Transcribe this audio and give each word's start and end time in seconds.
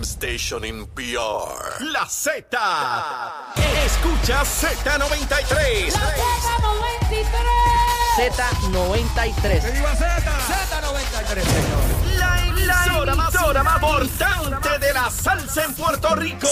FM 0.00 0.04
station 0.04 0.64
in 0.64 0.86
PR. 0.94 1.84
La 1.92 2.06
Z. 2.06 2.58
Escucha 3.84 4.42
Z93. 4.42 5.92
Z93. 8.16 9.60
Z93, 9.60 11.42
señor. 11.42 12.18
La 12.18 12.46
emisora 12.46 13.14
más, 13.14 13.29
emisora 13.50 13.62
más 13.64 13.80
importante 13.80 14.78
de 14.78 14.92
la 14.92 15.10
salsa 15.10 15.64
en 15.64 15.74
Puerto 15.74 16.14
Rico. 16.14 16.46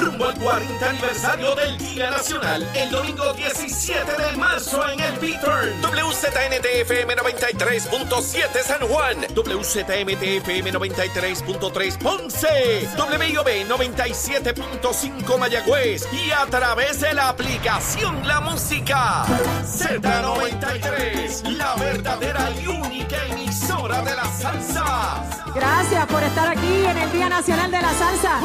Rumbo 0.00 0.26
al 0.26 0.34
40 0.38 0.90
aniversario 0.90 1.54
del 1.54 1.76
Día 1.78 2.10
Nacional, 2.10 2.66
el 2.74 2.90
domingo 2.90 3.32
17 3.34 4.12
de 4.12 4.36
marzo 4.36 4.88
en 4.88 5.00
el 5.00 5.18
Beaturn. 5.18 5.82
WZNTFM 5.82 7.16
93.7 7.16 8.62
San 8.64 8.80
Juan. 8.88 9.18
WZMTFM 9.34 10.72
93.3 10.72 11.98
Ponce. 11.98 12.88
WIOB 12.96 13.48
97.5 13.68 15.38
Mayagüez. 15.38 16.08
Y 16.12 16.30
a 16.30 16.46
través 16.46 17.00
de 17.00 17.12
la 17.14 17.28
aplicación 17.28 18.26
La 18.26 18.40
Música. 18.40 19.24
Z93, 19.64 21.56
la 21.56 21.74
verdadera 21.76 22.50
y 22.62 22.66
única 22.66 23.16
emisora 23.26 24.02
de 24.02 24.16
la 24.16 24.24
salsa. 24.24 25.41
Gracias 25.54 26.06
por 26.06 26.22
estar 26.22 26.48
aquí 26.48 26.84
en 26.86 26.96
el 26.96 27.12
Día 27.12 27.28
Nacional 27.28 27.70
de 27.70 27.80
la 27.82 27.92
Salsa. 27.92 28.40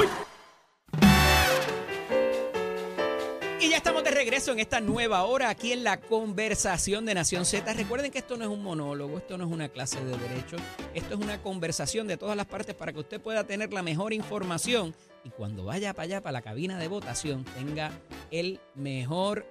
Y 3.60 3.70
ya 3.70 3.78
estamos 3.78 4.04
de 4.04 4.12
regreso 4.12 4.52
en 4.52 4.60
esta 4.60 4.82
nueva 4.82 5.24
hora 5.24 5.50
aquí 5.50 5.72
en 5.72 5.84
la 5.84 6.00
conversación 6.00 7.06
de 7.06 7.14
Nación 7.14 7.46
Z. 7.46 7.74
Recuerden 7.74 8.12
que 8.12 8.18
esto 8.20 8.36
no 8.36 8.44
es 8.44 8.50
un 8.50 8.62
monólogo, 8.62 9.18
esto 9.18 9.38
no 9.38 9.46
es 9.46 9.52
una 9.52 9.70
clase 9.70 10.04
de 10.04 10.18
derecho, 10.18 10.58
esto 10.94 11.16
es 11.16 11.20
una 11.20 11.42
conversación 11.42 12.08
de 12.08 12.18
todas 12.18 12.36
las 12.36 12.46
partes 12.46 12.76
para 12.76 12.92
que 12.92 13.00
usted 13.00 13.22
pueda 13.22 13.46
tener 13.46 13.72
la 13.72 13.84
mejor 13.84 14.14
información 14.14 14.94
y 15.24 15.30
cuando 15.30 15.66
vaya 15.66 15.94
para 15.94 16.04
allá, 16.04 16.22
para 16.22 16.34
la 16.34 16.42
cabina 16.42 16.78
de 16.78 16.88
votación, 16.88 17.44
tenga 17.44 17.92
el 18.32 18.60
mejor 18.76 19.46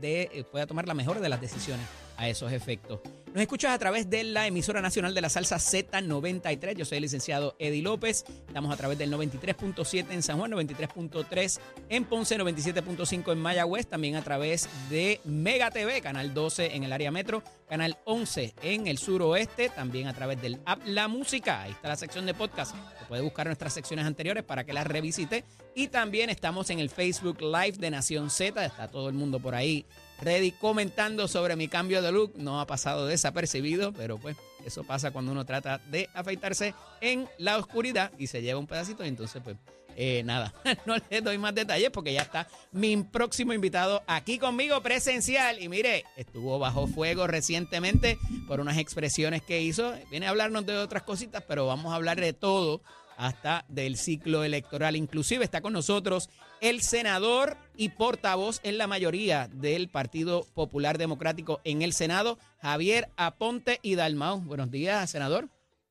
de, 0.00 0.30
eh, 0.32 0.44
pueda 0.50 0.66
tomar 0.66 0.88
la 0.88 0.94
mejor 0.94 1.20
de 1.20 1.28
las 1.28 1.40
decisiones 1.40 1.86
a 2.16 2.28
esos 2.28 2.52
efectos. 2.52 3.00
Nos 3.34 3.42
escuchas 3.42 3.74
a 3.74 3.78
través 3.80 4.08
de 4.08 4.22
la 4.22 4.46
emisora 4.46 4.80
nacional 4.80 5.12
de 5.12 5.20
la 5.20 5.28
salsa 5.28 5.56
Z93. 5.56 6.76
Yo 6.76 6.84
soy 6.84 6.98
el 6.98 7.02
licenciado 7.02 7.56
Eddie 7.58 7.82
López. 7.82 8.24
Estamos 8.46 8.72
a 8.72 8.76
través 8.76 8.96
del 8.96 9.12
93.7 9.12 10.12
en 10.12 10.22
San 10.22 10.38
Juan, 10.38 10.52
93.3 10.52 11.58
en 11.88 12.04
Ponce, 12.04 12.38
97.5 12.38 13.32
en 13.32 13.38
Mayagüez. 13.40 13.88
También 13.88 14.14
a 14.14 14.22
través 14.22 14.68
de 14.88 15.20
Mega 15.24 15.72
TV, 15.72 16.00
canal 16.00 16.32
12 16.32 16.76
en 16.76 16.84
el 16.84 16.92
área 16.92 17.10
metro, 17.10 17.42
canal 17.68 17.98
11 18.04 18.54
en 18.62 18.86
el 18.86 18.98
suroeste. 18.98 19.68
También 19.68 20.06
a 20.06 20.14
través 20.14 20.40
del 20.40 20.60
app 20.64 20.86
La 20.86 21.08
Música. 21.08 21.62
Ahí 21.62 21.72
está 21.72 21.88
la 21.88 21.96
sección 21.96 22.26
de 22.26 22.34
podcast. 22.34 22.76
puede 23.08 23.22
buscar 23.22 23.46
nuestras 23.46 23.72
secciones 23.72 24.06
anteriores 24.06 24.44
para 24.44 24.62
que 24.62 24.72
las 24.72 24.86
revisite. 24.86 25.42
Y 25.74 25.88
también 25.88 26.30
estamos 26.30 26.70
en 26.70 26.78
el 26.78 26.88
Facebook 26.88 27.40
Live 27.40 27.78
de 27.78 27.90
Nación 27.90 28.30
Z. 28.30 28.64
Está 28.64 28.86
todo 28.86 29.08
el 29.08 29.16
mundo 29.16 29.40
por 29.40 29.56
ahí 29.56 29.86
ready 30.20 30.52
comentando 30.52 31.28
sobre 31.28 31.56
mi 31.56 31.68
cambio 31.68 32.02
de 32.02 32.12
look. 32.12 32.32
No 32.36 32.60
ha 32.60 32.66
pasado 32.66 33.06
desapercibido, 33.06 33.92
pero 33.92 34.18
pues 34.18 34.36
eso 34.64 34.84
pasa 34.84 35.10
cuando 35.10 35.32
uno 35.32 35.44
trata 35.44 35.78
de 35.90 36.08
afeitarse 36.14 36.74
en 37.00 37.28
la 37.38 37.58
oscuridad 37.58 38.12
y 38.18 38.26
se 38.26 38.42
lleva 38.42 38.58
un 38.58 38.66
pedacito 38.66 39.04
y 39.04 39.08
entonces 39.08 39.42
pues 39.42 39.56
eh, 39.96 40.22
nada, 40.24 40.52
no 40.86 40.96
le 41.08 41.20
doy 41.20 41.38
más 41.38 41.54
detalles 41.54 41.90
porque 41.90 42.12
ya 42.12 42.22
está 42.22 42.48
mi 42.72 42.96
próximo 42.96 43.52
invitado 43.52 44.02
aquí 44.06 44.38
conmigo 44.38 44.80
presencial. 44.80 45.62
Y 45.62 45.68
mire, 45.68 46.04
estuvo 46.16 46.58
bajo 46.58 46.86
fuego 46.86 47.26
recientemente 47.26 48.18
por 48.48 48.60
unas 48.60 48.78
expresiones 48.78 49.42
que 49.42 49.60
hizo. 49.60 49.94
Viene 50.10 50.26
a 50.26 50.30
hablarnos 50.30 50.66
de 50.66 50.76
otras 50.76 51.02
cositas, 51.02 51.44
pero 51.46 51.66
vamos 51.66 51.92
a 51.92 51.96
hablar 51.96 52.20
de 52.20 52.32
todo 52.32 52.80
hasta 53.16 53.64
del 53.68 53.96
ciclo 53.96 54.44
electoral. 54.44 54.96
Inclusive 54.96 55.44
está 55.44 55.60
con 55.60 55.72
nosotros 55.72 56.30
el 56.60 56.80
senador 56.80 57.56
y 57.76 57.90
portavoz 57.90 58.60
en 58.62 58.78
la 58.78 58.86
mayoría 58.86 59.48
del 59.52 59.88
Partido 59.88 60.46
Popular 60.54 60.98
Democrático 60.98 61.60
en 61.64 61.82
el 61.82 61.92
Senado, 61.92 62.38
Javier 62.60 63.10
Aponte 63.16 63.80
y 63.82 63.94
Dalmau. 63.94 64.40
Buenos 64.40 64.70
días, 64.70 65.10
senador. 65.10 65.48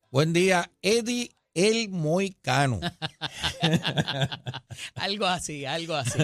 Buen 0.09 0.33
día, 0.33 0.71
Eddie 0.81 1.31
el 1.53 1.89
Moicano. 1.89 2.79
algo 4.95 5.25
así, 5.25 5.65
algo 5.65 5.95
así. 5.95 6.19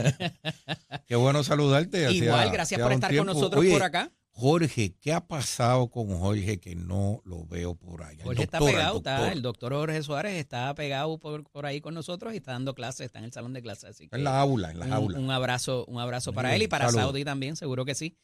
Qué 1.08 1.16
bueno 1.16 1.44
saludarte. 1.44 2.12
Igual, 2.12 2.52
gracias 2.52 2.82
por 2.82 2.92
estar 2.92 3.16
con 3.16 3.28
nosotros 3.28 3.66
por 3.66 3.84
acá. 3.84 4.12
Jorge, 4.40 4.96
¿qué 5.02 5.12
ha 5.12 5.28
pasado 5.28 5.90
con 5.90 6.18
Jorge 6.18 6.62
que 6.62 6.74
no 6.74 7.22
lo 7.26 7.46
veo 7.46 7.76
por 7.76 8.04
allá? 8.04 8.24
Jorge 8.24 8.44
está 8.44 8.60
pegado, 8.60 8.96
el 8.98 9.04
doctor. 9.04 9.32
el 9.34 9.42
doctor 9.42 9.74
Jorge 9.74 10.02
Suárez 10.02 10.36
está 10.36 10.74
pegado 10.76 11.20
por, 11.20 11.66
ahí 11.66 11.82
con 11.82 11.94
nosotros 11.94 12.34
y 12.34 12.38
está 12.38 12.54
dando 12.54 12.74
clases, 12.74 13.08
está 13.08 13.20
en 13.20 13.26
el 13.26 13.34
salón 13.34 13.52
de 13.52 13.62
clases. 13.62 13.90
Así 13.90 14.08
en 14.10 14.24
la 14.24 14.40
aula, 14.40 14.72
en 14.72 14.80
la 14.80 14.86
un, 14.86 14.94
aula. 14.94 15.20
Un 15.20 15.32
abrazo, 15.32 15.84
un 15.88 16.00
abrazo 16.00 16.32
para 16.32 16.56
él 16.56 16.62
y 16.62 16.68
para 16.70 16.90
Saudi 16.90 17.26
también, 17.26 17.58
seguro 17.58 17.84
que 17.84 17.96
sí. 17.96 18.16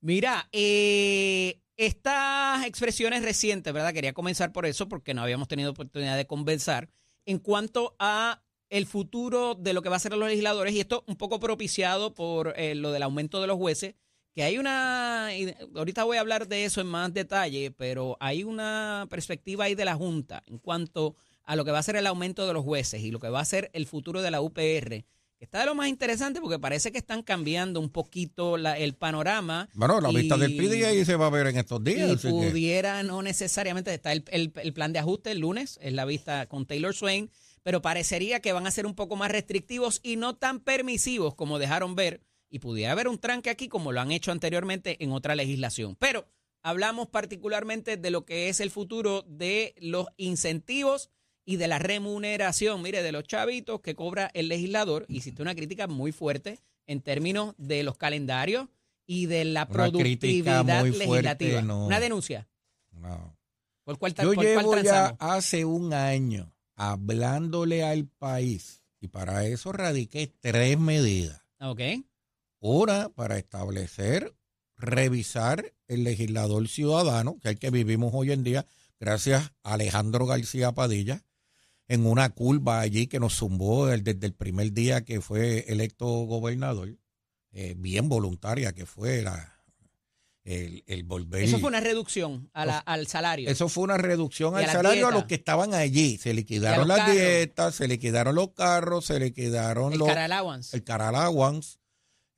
Mira, 0.00 0.48
eh, 0.50 1.60
estas 1.76 2.66
expresiones 2.66 3.22
recientes, 3.22 3.72
¿verdad? 3.72 3.92
Quería 3.92 4.12
comenzar 4.12 4.50
por 4.50 4.66
eso 4.66 4.88
porque 4.88 5.14
no 5.14 5.22
habíamos 5.22 5.46
tenido 5.46 5.70
oportunidad 5.70 6.16
de 6.16 6.26
conversar 6.26 6.90
en 7.26 7.38
cuanto 7.38 7.94
a 8.00 8.42
el 8.70 8.86
futuro 8.86 9.54
de 9.54 9.72
lo 9.72 9.82
que 9.82 9.88
va 9.88 9.96
a 9.96 10.00
ser 10.00 10.16
los 10.16 10.28
legisladores 10.28 10.74
y 10.74 10.80
esto 10.80 11.04
un 11.06 11.14
poco 11.14 11.38
propiciado 11.38 12.12
por 12.12 12.54
eh, 12.56 12.74
lo 12.74 12.90
del 12.90 13.04
aumento 13.04 13.40
de 13.40 13.46
los 13.46 13.56
jueces 13.56 13.94
que 14.34 14.42
hay 14.42 14.58
una, 14.58 15.28
ahorita 15.74 16.04
voy 16.04 16.16
a 16.16 16.20
hablar 16.20 16.46
de 16.46 16.64
eso 16.64 16.80
en 16.80 16.86
más 16.86 17.12
detalle, 17.12 17.70
pero 17.72 18.16
hay 18.20 18.44
una 18.44 19.06
perspectiva 19.10 19.64
ahí 19.64 19.74
de 19.74 19.84
la 19.84 19.96
Junta 19.96 20.42
en 20.46 20.58
cuanto 20.58 21.16
a 21.44 21.56
lo 21.56 21.64
que 21.64 21.72
va 21.72 21.78
a 21.78 21.82
ser 21.82 21.96
el 21.96 22.06
aumento 22.06 22.46
de 22.46 22.52
los 22.52 22.64
jueces 22.64 23.02
y 23.02 23.10
lo 23.10 23.18
que 23.18 23.28
va 23.28 23.40
a 23.40 23.44
ser 23.44 23.70
el 23.72 23.86
futuro 23.86 24.22
de 24.22 24.30
la 24.30 24.40
UPR, 24.40 25.04
que 25.40 25.44
está 25.44 25.60
de 25.60 25.66
lo 25.66 25.74
más 25.74 25.88
interesante 25.88 26.40
porque 26.40 26.60
parece 26.60 26.92
que 26.92 26.98
están 26.98 27.22
cambiando 27.22 27.80
un 27.80 27.90
poquito 27.90 28.56
el 28.56 28.94
panorama. 28.94 29.68
Bueno, 29.74 30.00
la 30.00 30.10
vista 30.10 30.36
del 30.36 30.54
PDA 30.56 31.04
se 31.04 31.16
va 31.16 31.26
a 31.26 31.30
ver 31.30 31.48
en 31.48 31.56
estos 31.56 31.82
días. 31.82 32.24
Y 32.24 32.28
pudiera 32.28 33.02
no 33.02 33.22
necesariamente, 33.22 33.92
está 33.92 34.12
el, 34.12 34.24
el, 34.30 34.52
el 34.62 34.72
plan 34.72 34.92
de 34.92 35.00
ajuste 35.00 35.32
el 35.32 35.40
lunes, 35.40 35.78
es 35.82 35.92
la 35.92 36.04
vista 36.04 36.46
con 36.46 36.66
Taylor 36.66 36.94
Swain, 36.94 37.30
pero 37.64 37.82
parecería 37.82 38.40
que 38.40 38.52
van 38.52 38.66
a 38.66 38.70
ser 38.70 38.86
un 38.86 38.94
poco 38.94 39.16
más 39.16 39.32
restrictivos 39.32 39.98
y 40.04 40.16
no 40.16 40.36
tan 40.36 40.60
permisivos 40.60 41.34
como 41.34 41.58
dejaron 41.58 41.94
ver 41.96 42.22
y 42.50 42.58
pudiera 42.58 42.92
haber 42.92 43.08
un 43.08 43.18
tranque 43.18 43.48
aquí 43.48 43.68
como 43.68 43.92
lo 43.92 44.00
han 44.00 44.10
hecho 44.10 44.32
anteriormente 44.32 45.02
en 45.02 45.12
otra 45.12 45.34
legislación. 45.34 45.96
Pero 45.96 46.26
hablamos 46.62 47.08
particularmente 47.08 47.96
de 47.96 48.10
lo 48.10 48.24
que 48.24 48.48
es 48.48 48.60
el 48.60 48.70
futuro 48.70 49.22
de 49.26 49.74
los 49.78 50.08
incentivos 50.16 51.10
y 51.44 51.56
de 51.56 51.68
la 51.68 51.78
remuneración, 51.78 52.82
mire, 52.82 53.02
de 53.02 53.12
los 53.12 53.24
chavitos 53.24 53.80
que 53.80 53.94
cobra 53.94 54.30
el 54.34 54.48
legislador. 54.48 55.06
Hiciste 55.08 55.42
una 55.42 55.54
crítica 55.54 55.86
muy 55.86 56.12
fuerte 56.12 56.60
en 56.86 57.00
términos 57.00 57.54
de 57.56 57.82
los 57.82 57.96
calendarios 57.96 58.68
y 59.06 59.26
de 59.26 59.44
la 59.44 59.66
productividad 59.66 60.84
legislativa. 60.84 61.60
Una 61.60 62.00
denuncia. 62.00 62.48
No. 62.92 63.36
¿Por 63.84 63.98
cuál, 63.98 64.14
Yo 64.14 64.34
llevo 64.34 64.76
ya 64.78 65.16
hace 65.18 65.64
un 65.64 65.92
año 65.92 66.52
hablándole 66.76 67.82
al 67.82 68.06
país 68.06 68.82
y 69.00 69.08
para 69.08 69.46
eso 69.46 69.72
radiqué 69.72 70.32
tres 70.40 70.78
medidas. 70.78 71.42
Ok. 71.60 71.80
Una, 72.60 73.08
para 73.08 73.38
establecer, 73.38 74.34
revisar 74.76 75.72
el 75.88 76.04
legislador 76.04 76.68
ciudadano, 76.68 77.38
que 77.40 77.48
es 77.48 77.54
el 77.54 77.58
que 77.58 77.70
vivimos 77.70 78.12
hoy 78.14 78.32
en 78.32 78.44
día, 78.44 78.66
gracias 78.98 79.52
a 79.62 79.74
Alejandro 79.74 80.26
García 80.26 80.72
Padilla, 80.72 81.24
en 81.88 82.06
una 82.06 82.28
curva 82.30 82.80
allí 82.80 83.06
que 83.06 83.18
nos 83.18 83.34
zumbó 83.34 83.86
desde 83.86 84.26
el 84.26 84.34
primer 84.34 84.72
día 84.72 85.04
que 85.04 85.20
fue 85.20 85.64
electo 85.68 86.06
gobernador, 86.06 86.98
eh, 87.52 87.74
bien 87.76 88.08
voluntaria 88.08 88.72
que 88.72 88.86
fue 88.86 89.24
el, 90.44 90.84
el, 90.86 91.02
volver. 91.02 91.42
Eso 91.42 91.58
fue 91.58 91.68
una 91.68 91.80
reducción 91.80 92.50
al 92.52 93.06
salario. 93.06 93.48
Eso 93.48 93.68
fue 93.68 93.84
una 93.84 93.96
reducción 93.96 94.54
al 94.54 94.66
salario 94.66 95.08
a 95.08 95.10
los 95.10 95.24
que 95.24 95.34
estaban 95.34 95.74
allí. 95.74 96.18
Se 96.18 96.34
liquidaron 96.34 96.86
las 96.86 97.10
dietas, 97.10 97.74
se 97.74 97.88
liquidaron 97.88 98.34
los 98.34 98.52
carros, 98.52 99.06
se 99.06 99.18
liquidaron 99.18 99.98
los. 99.98 100.06
Car 100.06 100.18
allowance. 100.18 100.76
El 100.76 100.84
car 100.84 101.02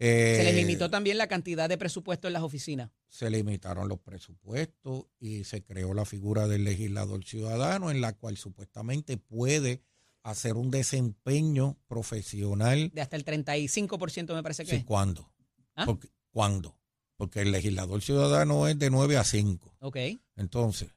allowance 0.00 0.36
se 0.36 0.44
les 0.44 0.54
limitó 0.54 0.90
también 0.90 1.18
la 1.18 1.28
cantidad 1.28 1.68
de 1.68 1.78
presupuesto 1.78 2.26
en 2.26 2.32
las 2.32 2.42
oficinas. 2.42 2.90
Se 3.08 3.30
limitaron 3.30 3.88
los 3.88 4.00
presupuestos 4.00 5.06
y 5.18 5.44
se 5.44 5.62
creó 5.62 5.94
la 5.94 6.04
figura 6.04 6.48
del 6.48 6.64
legislador 6.64 7.24
ciudadano 7.24 7.90
en 7.90 8.00
la 8.00 8.12
cual 8.14 8.36
supuestamente 8.36 9.16
puede 9.16 9.82
hacer 10.22 10.54
un 10.54 10.70
desempeño 10.70 11.78
profesional. 11.86 12.90
De 12.94 13.00
hasta 13.00 13.16
el 13.16 13.24
35% 13.24 14.34
me 14.34 14.42
parece 14.42 14.64
que. 14.64 14.78
Sí, 14.78 14.84
¿cuándo? 14.84 15.32
¿Ah? 15.74 15.86
Porque, 15.86 16.08
¿Cuándo? 16.30 16.78
Porque 17.16 17.42
el 17.42 17.52
legislador 17.52 18.02
ciudadano 18.02 18.66
es 18.68 18.78
de 18.78 18.90
9 18.90 19.16
a 19.16 19.24
5. 19.24 19.76
Ok. 19.80 19.96
Entonces, 20.36 20.90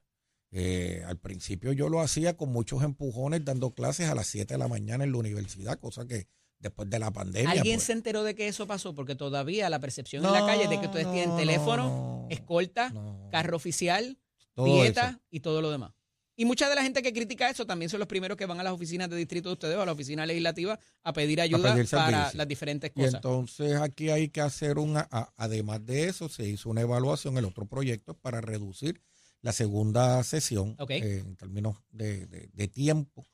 eh, 0.51 1.03
al 1.05 1.17
principio 1.17 1.73
yo 1.73 1.89
lo 1.89 2.01
hacía 2.01 2.37
con 2.37 2.51
muchos 2.51 2.83
empujones 2.83 3.43
dando 3.43 3.73
clases 3.73 4.09
a 4.09 4.15
las 4.15 4.27
7 4.27 4.53
de 4.53 4.57
la 4.57 4.67
mañana 4.67 5.03
en 5.03 5.11
la 5.11 5.17
universidad, 5.17 5.79
cosa 5.79 6.07
que 6.07 6.27
después 6.59 6.89
de 6.89 6.99
la 6.99 7.11
pandemia. 7.11 7.51
¿Alguien 7.51 7.75
pues. 7.77 7.85
se 7.87 7.93
enteró 7.93 8.23
de 8.23 8.35
que 8.35 8.47
eso 8.47 8.65
pasó? 8.67 8.93
Porque 8.95 9.15
todavía 9.15 9.69
la 9.69 9.79
percepción 9.79 10.25
en 10.25 10.31
la 10.31 10.45
calle 10.45 10.63
es 10.63 10.69
de 10.69 10.79
que 10.79 10.87
ustedes 10.87 11.11
tienen 11.11 11.35
teléfono, 11.37 12.27
escolta, 12.29 12.93
carro 13.31 13.57
oficial, 13.57 14.17
dieta 14.55 15.19
y 15.29 15.41
todo 15.41 15.61
lo 15.61 15.69
demás. 15.71 15.91
Y 16.37 16.43
mucha 16.43 16.67
de 16.67 16.75
la 16.75 16.83
gente 16.83 17.01
que 17.01 17.13
critica 17.13 17.49
eso 17.49 17.65
también 17.65 17.89
son 17.89 17.99
los 17.99 18.09
primeros 18.09 18.37
que 18.37 18.45
van 18.45 18.59
a 18.59 18.63
las 18.63 18.73
oficinas 18.73 19.09
de 19.09 19.15
distrito 19.15 19.47
de 19.47 19.53
ustedes 19.53 19.77
o 19.77 19.81
a 19.81 19.85
la 19.85 19.93
oficina 19.93 20.25
legislativa 20.25 20.77
a 21.03 21.13
pedir 21.13 21.39
ayuda 21.39 21.73
para 21.91 22.33
las 22.33 22.47
diferentes 22.47 22.91
Y 22.93 22.99
cosas. 22.99 23.13
entonces 23.15 23.75
aquí 23.79 24.09
hay 24.09 24.27
que 24.27 24.41
hacer 24.41 24.77
una, 24.77 25.07
a- 25.11 25.31
además 25.37 25.85
de 25.85 26.09
eso, 26.09 26.27
se 26.27 26.45
hizo 26.45 26.69
una 26.69 26.81
evaluación, 26.81 27.37
el 27.37 27.45
otro 27.45 27.65
proyecto, 27.67 28.15
para 28.15 28.41
reducir 28.41 29.01
la 29.41 29.53
segunda 29.53 30.21
sesión 30.25 30.75
eh, 30.89 31.23
en 31.25 31.37
términos 31.37 31.77
de, 31.91 32.25
de- 32.27 32.49
de 32.51 32.67
tiempo. 32.67 33.25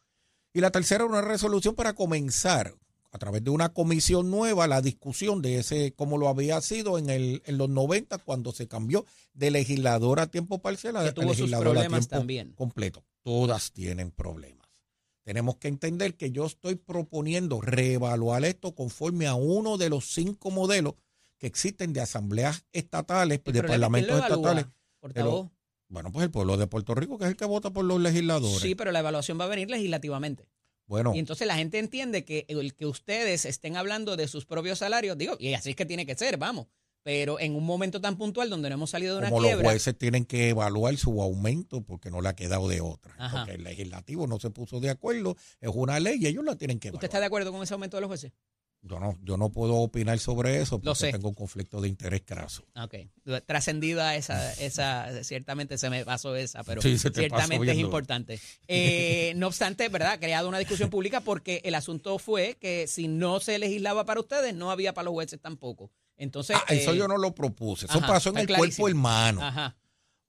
Y 0.53 0.61
la 0.61 0.69
tercera, 0.69 1.03
una 1.05 1.21
resolución 1.21 1.73
para 1.73 1.93
comenzar 1.93 2.75
a 3.11 3.17
través 3.17 3.43
de 3.43 3.49
una 3.49 3.73
comisión 3.73 4.31
nueva 4.31 4.67
la 4.67 4.81
discusión 4.81 5.41
de 5.41 5.59
ese, 5.59 5.93
como 5.93 6.17
lo 6.17 6.29
había 6.29 6.61
sido 6.61 6.97
en, 6.97 7.09
el, 7.09 7.43
en 7.45 7.57
los 7.57 7.69
90 7.69 8.19
cuando 8.19 8.51
se 8.53 8.67
cambió 8.67 9.05
de 9.33 9.51
legislador 9.51 10.19
a 10.19 10.27
tiempo 10.27 10.59
parcial 10.59 10.95
a, 10.95 11.13
tuvo 11.13 11.29
sus 11.29 11.39
legislador 11.39 11.67
a 11.67 11.71
problemas 11.71 12.07
tiempo 12.07 12.15
también. 12.17 12.53
completo. 12.53 13.03
Todas 13.23 13.71
tienen 13.71 14.11
problemas. 14.11 14.67
Tenemos 15.23 15.57
que 15.57 15.67
entender 15.67 16.15
que 16.15 16.31
yo 16.31 16.45
estoy 16.45 16.75
proponiendo 16.75 17.61
reevaluar 17.61 18.43
esto 18.45 18.73
conforme 18.73 19.27
a 19.27 19.35
uno 19.35 19.77
de 19.77 19.89
los 19.89 20.13
cinco 20.13 20.49
modelos 20.49 20.95
que 21.37 21.47
existen 21.47 21.93
de 21.93 22.01
asambleas 22.01 22.65
estatales, 22.71 23.43
de 23.43 23.61
problema 23.63 23.65
es, 23.65 23.71
¿quién 23.71 23.81
parlamentos 23.81 24.17
evalúa? 24.17 24.35
estatales. 24.35 24.65
Portavoz. 24.99 25.51
Bueno, 25.89 26.11
pues 26.11 26.23
el 26.23 26.31
pueblo 26.31 26.55
de 26.55 26.67
Puerto 26.67 26.95
Rico, 26.95 27.17
que 27.17 27.25
es 27.25 27.31
el 27.31 27.35
que 27.35 27.43
vota 27.43 27.71
por 27.71 27.83
los 27.83 27.99
legisladores. 27.99 28.61
Sí, 28.61 28.75
pero 28.75 28.93
la 28.93 28.99
evaluación 28.99 29.37
va 29.37 29.43
a 29.43 29.49
venir 29.49 29.69
legislativamente. 29.69 30.47
Bueno, 30.91 31.13
Y 31.15 31.19
entonces 31.19 31.47
la 31.47 31.55
gente 31.55 31.79
entiende 31.79 32.25
que 32.25 32.45
el 32.49 32.73
que 32.75 32.85
ustedes 32.85 33.45
estén 33.45 33.77
hablando 33.77 34.17
de 34.17 34.27
sus 34.27 34.45
propios 34.45 34.79
salarios, 34.79 35.17
digo, 35.17 35.37
y 35.39 35.53
así 35.53 35.69
es 35.69 35.75
que 35.77 35.85
tiene 35.85 36.05
que 36.05 36.15
ser, 36.15 36.35
vamos. 36.35 36.67
Pero 37.01 37.39
en 37.39 37.55
un 37.55 37.65
momento 37.65 38.01
tan 38.01 38.17
puntual 38.17 38.49
donde 38.49 38.67
no 38.67 38.75
hemos 38.75 38.89
salido 38.89 39.13
de 39.13 39.19
una 39.19 39.29
como 39.29 39.41
los 39.41 39.61
jueces 39.61 39.97
tienen 39.97 40.25
que 40.25 40.49
evaluar 40.49 40.97
su 40.97 41.21
aumento 41.21 41.81
porque 41.81 42.11
no 42.11 42.19
le 42.19 42.27
ha 42.27 42.35
quedado 42.35 42.67
de 42.67 42.81
otra. 42.81 43.15
Ajá. 43.17 43.37
Porque 43.37 43.53
el 43.53 43.63
legislativo 43.63 44.27
no 44.27 44.37
se 44.37 44.49
puso 44.49 44.81
de 44.81 44.89
acuerdo, 44.89 45.37
es 45.61 45.71
una 45.73 45.97
ley 46.01 46.17
y 46.19 46.27
ellos 46.27 46.43
la 46.43 46.57
tienen 46.57 46.77
que 46.77 46.89
¿usted 46.89 46.95
evaluar. 46.95 47.05
está 47.05 47.19
de 47.21 47.25
acuerdo 47.25 47.51
con 47.53 47.63
ese 47.63 47.73
aumento 47.73 47.95
de 47.95 48.01
los 48.01 48.09
jueces? 48.09 48.33
Yo 48.83 48.99
no, 48.99 49.15
yo 49.21 49.37
no 49.37 49.49
puedo 49.51 49.75
opinar 49.75 50.17
sobre 50.17 50.59
eso 50.59 50.77
porque 50.77 50.85
Lo 50.87 50.95
sé. 50.95 51.11
tengo 51.11 51.29
un 51.29 51.35
conflicto 51.35 51.79
de 51.81 51.87
interés 51.87 52.23
craso. 52.25 52.63
Ok, 52.75 52.95
trascendida 53.45 54.15
esa, 54.15 54.53
esa, 54.53 55.23
ciertamente 55.23 55.77
se 55.77 55.89
me 55.91 56.03
pasó 56.03 56.35
esa, 56.35 56.63
pero 56.63 56.81
Sí, 56.81 56.97
se 56.97 57.11
te 57.11 57.29
pasó 57.29 57.41
ciertamente 57.45 57.71
es 57.71 57.77
viendo. 57.77 57.87
importante. 57.87 58.39
Eh, 58.67 59.33
no 59.35 59.47
obstante, 59.47 59.87
¿verdad? 59.89 60.13
Ha 60.13 60.19
creado 60.19 60.49
una 60.49 60.57
discusión 60.57 60.89
pública 60.89 61.21
porque 61.21 61.61
el 61.63 61.75
asunto 61.75 62.17
fue 62.17 62.57
que 62.59 62.87
si 62.87 63.07
no 63.07 63.39
se 63.39 63.59
legislaba 63.59 64.03
para 64.05 64.19
ustedes, 64.19 64.55
no 64.55 64.71
había 64.71 64.93
para 64.95 65.05
los 65.05 65.13
jueces 65.13 65.39
tampoco. 65.39 65.91
Entonces, 66.17 66.57
Ah, 66.67 66.73
eso 66.73 66.93
eh, 66.93 66.97
yo 66.97 67.07
no 67.07 67.17
lo 67.17 67.35
propuse. 67.35 67.85
Eso 67.85 67.99
ajá, 67.99 68.07
pasó 68.07 68.29
en 68.31 68.37
el 68.39 68.47
clarísimo. 68.47 68.83
cuerpo 68.85 68.87
hermano. 68.89 69.41
Ajá. 69.43 69.77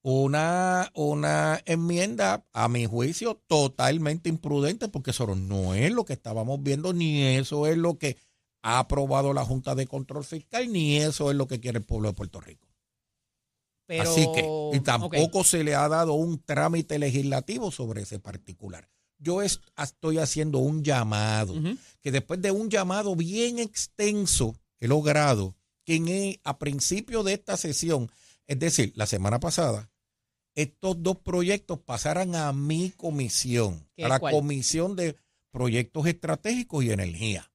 Una, 0.04 0.90
una 0.94 1.62
enmienda, 1.64 2.44
a 2.52 2.68
mi 2.68 2.86
juicio, 2.86 3.40
totalmente 3.46 4.28
imprudente, 4.28 4.88
porque 4.88 5.12
eso 5.12 5.32
no 5.36 5.74
es 5.74 5.92
lo 5.92 6.04
que 6.04 6.12
estábamos 6.12 6.60
viendo, 6.62 6.92
ni 6.92 7.22
eso 7.22 7.68
es 7.68 7.76
lo 7.76 7.98
que 7.98 8.16
ha 8.62 8.78
aprobado 8.78 9.32
la 9.32 9.44
Junta 9.44 9.74
de 9.74 9.86
Control 9.86 10.24
Fiscal, 10.24 10.70
ni 10.72 10.96
eso 10.96 11.30
es 11.30 11.36
lo 11.36 11.46
que 11.46 11.60
quiere 11.60 11.78
el 11.78 11.84
pueblo 11.84 12.08
de 12.08 12.14
Puerto 12.14 12.40
Rico. 12.40 12.68
Pero, 13.86 14.02
Así 14.10 14.26
que, 14.32 14.48
y 14.72 14.80
tampoco 14.80 15.44
se 15.44 15.64
le 15.64 15.74
ha 15.74 15.88
dado 15.88 16.14
un 16.14 16.40
trámite 16.42 16.98
legislativo 16.98 17.70
sobre 17.70 18.02
ese 18.02 18.18
particular. 18.20 18.88
Yo 19.18 19.42
es- 19.42 19.60
estoy 19.76 20.18
haciendo 20.18 20.58
un 20.58 20.82
llamado, 20.82 21.54
que 22.00 22.10
después 22.12 22.40
de 22.40 22.50
un 22.50 22.70
llamado 22.70 23.14
bien 23.16 23.58
extenso, 23.58 24.56
he 24.80 24.88
logrado 24.88 25.56
que 25.84 25.96
en 25.96 26.08
el- 26.08 26.40
a 26.44 26.58
principio 26.58 27.22
de 27.22 27.34
esta 27.34 27.56
sesión, 27.56 28.10
es 28.46 28.58
decir, 28.58 28.92
la 28.96 29.06
semana 29.06 29.40
pasada, 29.40 29.90
estos 30.54 31.02
dos 31.02 31.18
proyectos 31.18 31.78
pasaran 31.80 32.34
a 32.36 32.52
mi 32.52 32.90
comisión, 32.90 33.88
¿Qué 33.96 34.04
a 34.04 34.08
la 34.08 34.18
cuál? 34.20 34.34
Comisión 34.34 34.96
de 34.96 35.16
Proyectos 35.50 36.06
Estratégicos 36.06 36.84
y 36.84 36.90
Energía, 36.92 37.51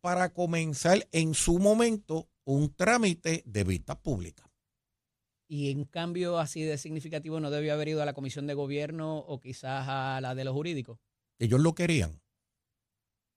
Para 0.00 0.32
comenzar 0.32 1.06
en 1.12 1.34
su 1.34 1.58
momento 1.58 2.28
un 2.44 2.72
trámite 2.74 3.42
de 3.44 3.64
vistas 3.64 3.96
públicas. 3.96 4.46
Y 5.50 5.70
en 5.70 5.84
cambio 5.84 6.38
así 6.38 6.62
de 6.62 6.78
significativo 6.78 7.40
no 7.40 7.50
debió 7.50 7.72
haber 7.72 7.88
ido 7.88 8.02
a 8.02 8.06
la 8.06 8.12
comisión 8.12 8.46
de 8.46 8.54
gobierno 8.54 9.18
o 9.18 9.40
quizás 9.40 9.86
a 9.88 10.20
la 10.20 10.34
de 10.34 10.44
los 10.44 10.54
jurídicos. 10.54 10.98
Ellos 11.38 11.60
lo 11.60 11.74
querían. 11.74 12.20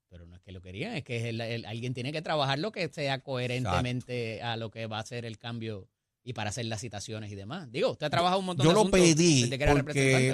Pero 0.09 0.25
no 0.25 0.35
es 0.35 0.41
que 0.41 0.51
lo 0.51 0.61
querían, 0.61 0.93
es 0.95 1.03
que 1.05 1.29
el- 1.29 1.39
el- 1.39 1.65
alguien 1.65 1.93
tiene 1.93 2.11
que 2.11 2.21
trabajar 2.21 2.59
lo 2.59 2.71
que 2.73 2.89
sea 2.89 3.19
coherentemente 3.23 4.41
a 4.41 4.57
lo 4.57 4.69
que 4.69 4.85
va 4.87 4.99
a 4.99 5.05
ser 5.05 5.23
el 5.23 5.37
cambio 5.37 5.87
y 6.23 6.33
para 6.33 6.49
hacer 6.49 6.65
las 6.65 6.81
citaciones 6.81 7.31
y 7.31 7.35
demás. 7.35 7.71
Digo, 7.71 7.91
usted 7.91 8.07
ha 8.07 8.09
trabajado 8.09 8.39
un 8.41 8.45
montón 8.47 8.65
Yo 8.65 8.71
de 8.71 8.73
lo 8.75 8.79
asuntos 8.81 8.99
pedí 8.99 9.43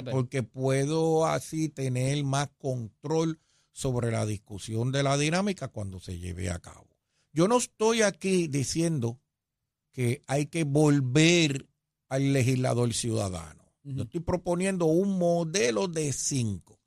pero- 0.02 0.10
porque 0.10 0.42
puedo 0.42 1.26
así 1.26 1.68
tener 1.68 2.24
más 2.24 2.48
control 2.58 3.40
sobre 3.78 4.10
la 4.10 4.26
discusión 4.26 4.90
de 4.90 5.04
la 5.04 5.16
dinámica 5.16 5.68
cuando 5.68 6.00
se 6.00 6.18
lleve 6.18 6.50
a 6.50 6.58
cabo. 6.58 6.98
Yo 7.32 7.46
no 7.46 7.58
estoy 7.58 8.02
aquí 8.02 8.48
diciendo 8.48 9.20
que 9.92 10.24
hay 10.26 10.46
que 10.46 10.64
volver 10.64 11.68
al 12.08 12.32
legislador 12.32 12.92
ciudadano. 12.92 13.72
Yo 13.84 14.02
estoy 14.02 14.18
proponiendo 14.18 14.86
un 14.86 15.16
modelo 15.16 15.86
de 15.86 16.12
cinco 16.12 16.80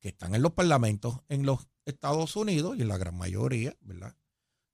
que 0.00 0.10
están 0.10 0.34
en 0.34 0.42
los 0.42 0.52
parlamentos 0.52 1.20
en 1.30 1.46
los 1.46 1.66
Estados 1.86 2.36
Unidos 2.36 2.76
y 2.76 2.82
en 2.82 2.88
la 2.88 2.98
gran 2.98 3.16
mayoría, 3.16 3.74
¿verdad? 3.80 4.14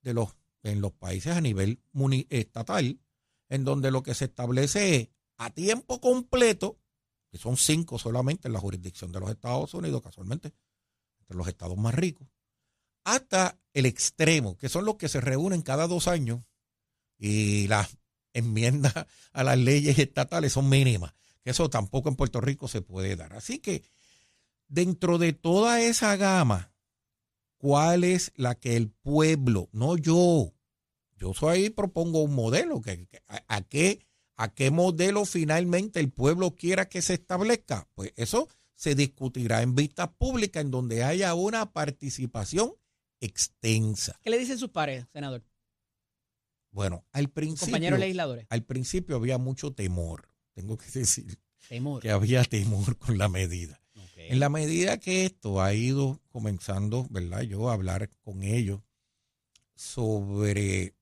De 0.01 0.13
los 0.13 0.35
en 0.61 0.81
los 0.81 0.91
países 0.91 1.37
a 1.37 1.39
nivel 1.39 1.81
estatal, 2.29 2.99
en 3.47 3.63
donde 3.63 3.91
lo 3.91 4.03
que 4.03 4.13
se 4.13 4.25
establece 4.25 4.95
es 4.97 5.09
a 5.37 5.51
tiempo 5.51 6.01
completo, 6.01 6.81
que 7.31 7.37
son 7.37 7.55
cinco 7.55 7.97
solamente 7.97 8.49
en 8.49 8.53
la 8.53 8.59
jurisdicción 8.59 9.13
de 9.13 9.21
los 9.21 9.29
Estados 9.29 9.73
Unidos, 9.73 10.01
casualmente, 10.01 10.53
los 11.37 11.47
estados 11.47 11.77
más 11.77 11.93
ricos, 11.93 12.27
hasta 13.03 13.59
el 13.73 13.85
extremo, 13.85 14.57
que 14.57 14.69
son 14.69 14.85
los 14.85 14.95
que 14.95 15.09
se 15.09 15.21
reúnen 15.21 15.61
cada 15.61 15.87
dos 15.87 16.07
años 16.07 16.41
y 17.17 17.67
las 17.67 17.97
enmiendas 18.33 18.93
a 19.33 19.43
las 19.43 19.57
leyes 19.57 19.99
estatales 19.99 20.53
son 20.53 20.69
mínimas, 20.69 21.13
que 21.43 21.51
eso 21.51 21.69
tampoco 21.69 22.09
en 22.09 22.15
Puerto 22.15 22.41
Rico 22.41 22.67
se 22.67 22.81
puede 22.81 23.15
dar. 23.15 23.33
Así 23.33 23.59
que 23.59 23.83
dentro 24.67 25.17
de 25.17 25.33
toda 25.33 25.81
esa 25.81 26.15
gama, 26.15 26.71
¿cuál 27.57 28.03
es 28.03 28.31
la 28.35 28.55
que 28.55 28.75
el 28.75 28.89
pueblo, 28.89 29.69
no 29.71 29.97
yo, 29.97 30.53
yo 31.17 31.33
soy 31.33 31.69
propongo 31.69 32.23
un 32.23 32.33
modelo, 32.33 32.81
que, 32.81 33.07
a 33.27 33.61
qué, 33.61 34.05
¿a 34.35 34.53
qué 34.53 34.71
modelo 34.71 35.25
finalmente 35.25 35.99
el 35.99 36.11
pueblo 36.11 36.55
quiera 36.55 36.87
que 36.87 37.01
se 37.01 37.15
establezca? 37.15 37.87
Pues 37.95 38.13
eso 38.15 38.47
se 38.79 38.95
discutirá 38.95 39.61
en 39.61 39.75
vistas 39.75 40.07
públicas 40.17 40.61
en 40.63 40.71
donde 40.71 41.03
haya 41.03 41.33
una 41.35 41.73
participación 41.73 42.71
extensa. 43.19 44.17
¿Qué 44.23 44.29
le 44.29 44.37
dicen 44.39 44.57
sus 44.57 44.69
pares, 44.69 45.05
senador? 45.11 45.43
Bueno, 46.71 47.05
al 47.11 47.29
principio, 47.29 47.65
Compañeros 47.65 47.99
legisladores. 47.99 48.47
al 48.49 48.63
principio 48.63 49.17
había 49.17 49.37
mucho 49.37 49.73
temor, 49.73 50.29
tengo 50.53 50.77
que 50.77 50.85
decir 50.93 51.37
Temor. 51.67 52.01
que 52.01 52.09
había 52.09 52.45
temor 52.45 52.97
con 52.97 53.17
la 53.17 53.27
medida. 53.27 53.81
En 54.15 54.39
la 54.39 54.47
medida 54.47 54.97
que 54.97 55.25
esto 55.25 55.61
ha 55.61 55.73
ido 55.73 56.21
comenzando, 56.29 57.05
¿verdad? 57.09 57.41
Yo 57.41 57.69
a 57.69 57.73
hablar 57.73 58.09
con 58.21 58.43
ellos 58.43 58.79
sobre 59.75 60.95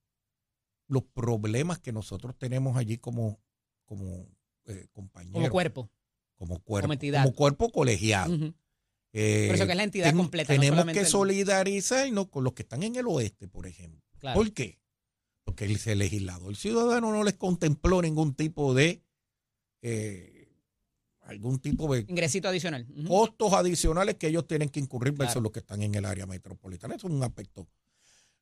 los 0.88 1.04
problemas 1.04 1.78
que 1.78 1.92
nosotros 1.92 2.36
tenemos 2.40 2.76
allí 2.78 2.98
como, 2.98 3.40
como 3.86 4.26
eh, 4.66 4.88
compañeros, 4.94 5.34
Como 5.34 5.50
cuerpo. 5.50 5.92
Como 6.38 6.60
cuerpo, 6.60 6.86
como 6.86 6.94
entidad. 6.94 7.24
como 7.24 7.36
cuerpo 7.36 7.72
colegiado. 7.72 8.34
Eh, 9.14 9.46
Por 9.48 9.56
eso 9.56 9.66
que 9.66 9.72
es 9.72 9.78
la 9.78 9.84
entidad 9.84 10.06
ten- 10.06 10.18
completa. 10.18 10.54
Tenemos 10.54 10.86
que 10.86 11.00
el- 11.02 11.06
solidarizarnos 11.08 12.28
con 12.30 12.44
los 12.44 12.54
que 12.54 12.62
están 12.62 12.84
en 12.84 12.96
el 12.96 13.08
oeste, 13.08 13.48
por 13.48 13.68
ejemplo. 13.68 14.02
Claro. 14.20 14.38
¿Por 14.40 14.52
qué? 14.54 14.80
Porque 15.44 15.66
el, 15.66 15.80
el 15.84 15.98
legislador 16.00 16.56
ciudadano 16.56 17.12
no 17.12 17.24
les 17.24 17.34
contempló 17.36 18.02
ningún 18.02 18.36
tipo 18.36 18.74
de 18.74 19.02
eh, 19.82 20.50
algún 21.22 21.60
tipo 21.60 21.94
de 21.94 22.06
Ingresito 22.08 22.48
adicional. 22.48 22.86
Costos 23.08 23.54
adicionales 23.54 24.16
que 24.16 24.28
ellos 24.28 24.48
tienen 24.48 24.70
que 24.70 24.80
incurrir 24.80 25.14
versus 25.14 25.34
Claro. 25.34 25.42
los 25.44 25.52
que 25.52 25.60
están 25.60 25.82
en 25.84 25.96
el 25.96 26.06
área 26.06 26.26
metropolitana. 26.26 26.96
Eso 26.96 27.08
es 27.08 27.14
un 27.14 27.24
aspecto. 27.24 27.68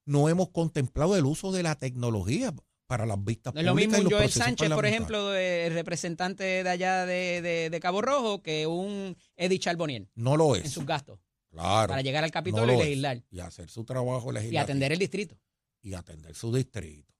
No 0.05 0.29
hemos 0.29 0.49
contemplado 0.49 1.15
el 1.15 1.25
uso 1.25 1.51
de 1.51 1.63
la 1.63 1.75
tecnología 1.75 2.53
para 2.87 3.05
las 3.05 3.23
vistas 3.23 3.53
No 3.53 3.59
es 3.59 3.65
lo 3.65 3.75
mismo 3.75 3.97
y 3.97 4.03
Joel 4.11 4.29
Sánchez, 4.31 4.69
por 4.69 4.85
ejemplo, 4.85 5.33
el 5.35 5.73
representante 5.73 6.43
de 6.63 6.69
allá 6.69 7.05
de, 7.05 7.41
de- 7.41 7.69
de 7.69 7.79
Cabo 7.79 8.01
Rojo, 8.01 8.41
que 8.43 8.67
un 8.67 9.15
Eddie 9.35 9.59
Charboniel 9.59 10.09
No 10.15 10.37
lo 10.37 10.55
en 10.55 10.63
es. 10.65 10.71
sus 10.71 10.85
gastos 10.85 11.19
Claro. 11.49 11.89
para 11.89 12.01
llegar 12.01 12.23
al 12.23 12.31
Capitolio 12.31 12.65
no 12.67 12.73
y 12.73 12.81
es. 12.81 12.83
legislar 12.89 13.23
Y 13.31 13.39
hacer 13.39 13.69
su 13.69 13.85
trabajo 13.85 14.29
y 14.31 14.33
legislativo. 14.35 14.61
atender 14.63 14.91
el 14.91 14.99
distrito. 14.99 15.37
y 15.81 15.93
atender 15.93 16.33
su 16.35 16.53
distrito. 16.53 17.13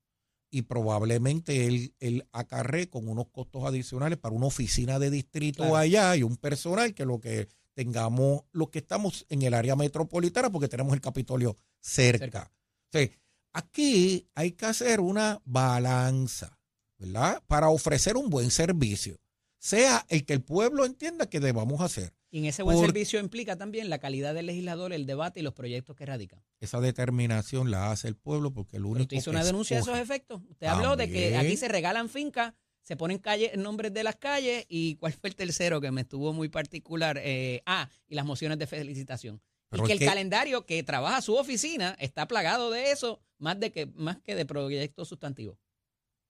Y 0.50 0.64
probablemente 0.64 1.68
él, 1.68 1.94
él 2.00 2.28
acarre 2.32 2.90
con 2.90 3.08
unos 3.08 3.28
costos 3.30 3.64
adicionales 3.66 4.18
para 4.18 4.34
una 4.36 4.46
oficina 4.48 5.00
de 5.00 5.10
distrito 5.10 5.64
Claro. 5.64 5.76
allá 5.78 6.16
y 6.16 6.24
un 6.24 6.38
personal 6.38 6.94
que 6.94 7.06
lo 7.06 7.20
que 7.20 7.48
tengamos, 7.74 8.44
los 8.52 8.70
que 8.70 8.80
estamos 8.80 9.26
en 9.30 9.42
el 9.42 9.54
área 9.54 9.76
metropolitana, 9.76 10.50
porque 10.52 10.68
tenemos 10.70 10.94
el 10.94 11.02
Capitolio 11.02 11.58
cerca. 11.80 12.20
Cerca. 12.26 12.52
O 12.52 12.98
sea, 12.98 13.10
aquí 13.56 14.28
hay 14.36 14.52
que 14.52 14.66
hacer 14.66 15.00
una 15.00 15.42
balanza, 15.46 16.60
¿verdad? 16.98 17.42
Para 17.48 17.70
ofrecer 17.70 18.18
un 18.18 18.30
buen 18.30 18.52
servicio. 18.52 19.18
sea 19.58 20.06
el 20.10 20.26
que 20.26 20.34
el 20.34 20.44
pueblo 20.44 20.86
entienda 20.86 21.28
que 21.28 21.40
debamos 21.40 21.82
hacer. 21.82 22.14
Y 22.30 22.38
en 22.38 22.46
ese 22.46 22.62
buen 22.62 22.78
Por- 22.78 22.86
servicio 22.86 23.20
implica 23.20 23.56
también 23.56 23.90
la 23.90 23.98
calidad 23.98 24.36
del 24.36 24.46
legislador, 24.46 24.94
el 24.94 25.08
debate 25.08 25.40
y 25.40 25.44
los 25.44 25.56
proyectos 25.56 25.96
que 25.96 26.06
radican. 26.06 26.40
Esa 26.60 26.80
determinación 26.82 27.72
la 27.72 27.92
hace 27.92 28.08
el 28.08 28.16
pueblo 28.16 28.52
porque 28.52 28.78
el 28.78 28.86
único 28.86 29.04
usted 29.04 29.18
hizo 29.18 29.32
una 29.32 29.44
denuncia 29.44 29.78
de 29.78 29.82
esos 29.82 29.98
efectos. 29.98 30.42
Usted 30.52 30.68
habló 30.68 30.96
de 30.96 31.10
que 31.10 31.36
aquí 31.36 31.58
se 31.58 31.68
regalan 31.68 32.10
fincas, 32.10 32.54
se 32.84 32.96
ponen 32.96 33.18
calle, 33.18 33.54
nombres 33.58 33.92
de 33.92 34.04
las 34.04 34.18
calles 34.18 34.66
y 34.70 34.98
cuál 34.98 35.14
fue 35.14 35.30
el 35.32 35.36
tercero 35.36 35.82
que 35.82 35.90
me 35.90 36.02
estuvo 36.02 36.32
muy 36.32 36.50
particular. 36.50 37.20
Eh, 37.24 37.64
ah, 37.66 37.90
y 38.08 38.14
las 38.14 38.26
mociones 38.26 38.60
de 38.60 38.68
felicitación. 38.68 39.42
Y 39.84 39.88
que 39.88 39.94
el 39.94 40.00
que- 40.00 40.06
calendario 40.06 40.66
que 40.66 40.84
trabaja 40.84 41.22
su 41.22 41.36
oficina 41.36 41.96
está 42.00 42.28
plagado 42.28 42.72
de 42.72 42.92
eso, 42.92 43.22
más 43.38 43.60
de 43.60 43.72
que 43.72 43.86
más 43.88 44.20
que 44.22 44.36
de 44.36 44.46
proyectos 44.46 45.08
sustantivos. 45.08 45.58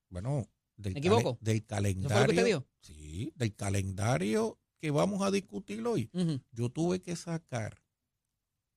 Bueno, 0.08 0.48
del, 0.76 0.94
¿Me 0.94 0.98
equivoco? 1.00 1.38
del 1.40 1.56
¿Eso 1.58 1.66
fue 1.68 1.78
lo 1.80 1.82
calendario. 1.82 2.26
que 2.26 2.32
usted 2.32 2.44
dijo? 2.44 2.66
Sí, 2.80 3.32
del 3.34 3.54
calendario 3.54 4.58
que 4.78 4.90
vamos 4.90 5.22
a 5.22 5.30
discutir 5.30 5.84
hoy. 5.86 6.10
Yo 6.52 6.68
tuve 6.70 7.00
que 7.00 7.16
sacar 7.16 7.82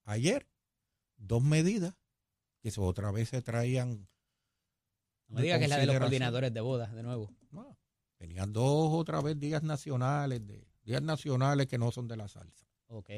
ayer 0.05 0.47
dos 1.17 1.43
medidas 1.43 1.95
que 2.61 2.71
otra 2.77 3.11
vez 3.11 3.29
se 3.29 3.41
traían. 3.41 4.07
No 5.27 5.35
me 5.35 5.41
diga 5.43 5.59
que 5.59 5.65
es 5.65 5.69
la 5.69 5.77
de 5.77 5.85
los 5.85 5.97
coordinadores 5.97 6.53
de 6.53 6.61
bodas, 6.61 6.93
de 6.93 7.03
nuevo. 7.03 7.31
No, 7.51 7.77
tenían 8.17 8.51
dos 8.51 8.89
otra 8.93 9.21
vez 9.21 9.39
días 9.39 9.63
nacionales, 9.63 10.45
de, 10.45 10.67
días 10.83 11.01
nacionales 11.01 11.67
que 11.67 11.77
no 11.77 11.91
son 11.91 12.07
de 12.07 12.17
la 12.17 12.27
salsa. 12.27 12.65
Ok. 12.88 13.09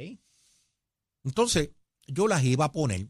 Entonces, 1.23 1.69
yo 2.07 2.27
las 2.27 2.43
iba 2.43 2.65
a 2.65 2.71
poner 2.71 3.07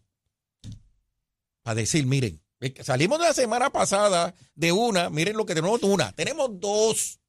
para 1.63 1.75
decir, 1.75 2.05
miren, 2.05 2.41
salimos 2.83 3.19
de 3.19 3.25
la 3.25 3.33
semana 3.33 3.69
pasada 3.69 4.33
de 4.55 4.71
una, 4.71 5.09
miren 5.09 5.37
lo 5.37 5.45
que 5.45 5.55
tenemos 5.55 5.81
una, 5.83 6.11
tenemos 6.13 6.59
dos, 6.59 7.19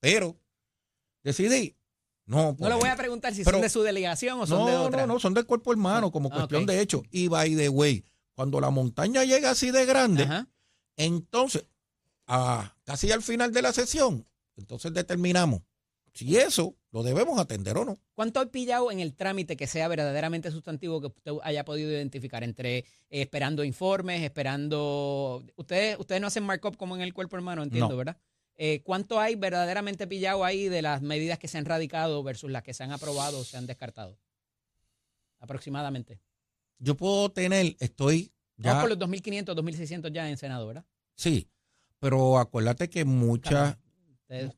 pero 0.00 0.38
decidí, 1.22 1.76
no, 2.26 2.56
No 2.58 2.68
le 2.68 2.74
voy 2.76 2.88
a 2.88 2.96
preguntar 2.96 3.34
si 3.34 3.44
Pero- 3.44 3.56
son 3.56 3.62
de 3.62 3.68
su 3.70 3.82
delegación 3.82 4.40
o 4.40 4.46
son 4.46 4.66
de 4.66 4.76
otra. 4.76 5.06
no, 5.06 5.14
no, 5.14 5.20
son 5.20 5.34
del 5.34 5.46
cuerpo 5.46 5.72
hermano, 5.72 6.10
como 6.12 6.28
Ah, 6.32 6.34
cuestión 6.36 6.66
de 6.66 6.80
hecho. 6.80 7.02
Y 7.10 7.28
by 7.28 7.54
the 7.56 7.68
way, 7.68 8.04
cuando 8.34 8.60
la 8.60 8.70
montaña 8.70 9.24
llega 9.24 9.50
así 9.50 9.70
de 9.70 9.84
grande, 9.86 10.24
Ajá. 10.24 10.48
entonces, 10.96 11.66
a, 12.26 12.76
casi 12.84 13.10
al 13.12 13.22
final 13.22 13.52
de 13.52 13.62
la 13.62 13.72
sesión, 13.72 14.26
entonces 14.56 14.92
determinamos 14.92 15.62
si 16.14 16.36
eso 16.36 16.76
lo 16.92 17.02
debemos 17.02 17.38
atender 17.40 17.76
o 17.78 17.84
no. 17.84 17.98
¿Cuánto 18.14 18.38
ha 18.38 18.46
pillado 18.46 18.90
en 18.92 19.00
el 19.00 19.14
trámite 19.14 19.56
que 19.56 19.66
sea 19.66 19.88
verdaderamente 19.88 20.50
sustantivo 20.50 21.00
que 21.00 21.06
usted 21.08 21.32
haya 21.42 21.64
podido 21.64 21.90
identificar 21.90 22.44
entre 22.44 22.78
eh, 22.78 22.84
esperando 23.10 23.64
informes, 23.64 24.22
esperando... 24.22 25.42
Ustedes, 25.56 25.98
ustedes 25.98 26.20
no 26.20 26.26
hacen 26.26 26.44
markup 26.44 26.76
como 26.76 26.94
en 26.94 27.02
el 27.02 27.14
cuerpo 27.14 27.36
hermano, 27.36 27.62
entiendo, 27.62 27.88
No. 27.88 27.96
¿verdad? 27.96 28.16
Eh, 28.56 28.82
¿Cuánto 28.84 29.18
hay 29.18 29.34
verdaderamente 29.34 30.06
pillado 30.06 30.44
ahí 30.44 30.68
de 30.68 30.82
las 30.82 31.00
medidas 31.00 31.38
que 31.38 31.48
se 31.48 31.56
han 31.56 31.64
radicado 31.64 32.22
versus 32.22 32.50
las 32.50 32.62
que 32.62 32.74
se 32.74 32.84
han 32.84 32.92
aprobado 32.92 33.38
o 33.40 33.44
se 33.44 33.56
han 33.56 33.66
descartado? 33.66 34.18
Aproximadamente. 35.40 36.20
Yo 36.78 36.96
puedo 36.96 37.30
tener, 37.30 37.76
estoy 37.80 38.32
Vamos 38.58 38.74
ya, 38.76 38.80
por 38.80 38.90
los 38.90 38.98
2.500, 38.98 39.44
2.600 39.56 40.12
ya 40.12 40.28
en 40.28 40.36
Senado, 40.36 40.66
¿verdad? 40.66 40.84
sí, 41.14 41.48
pero 41.98 42.38
acuérdate 42.38 42.90
que 42.90 43.04
muchas 43.04 43.76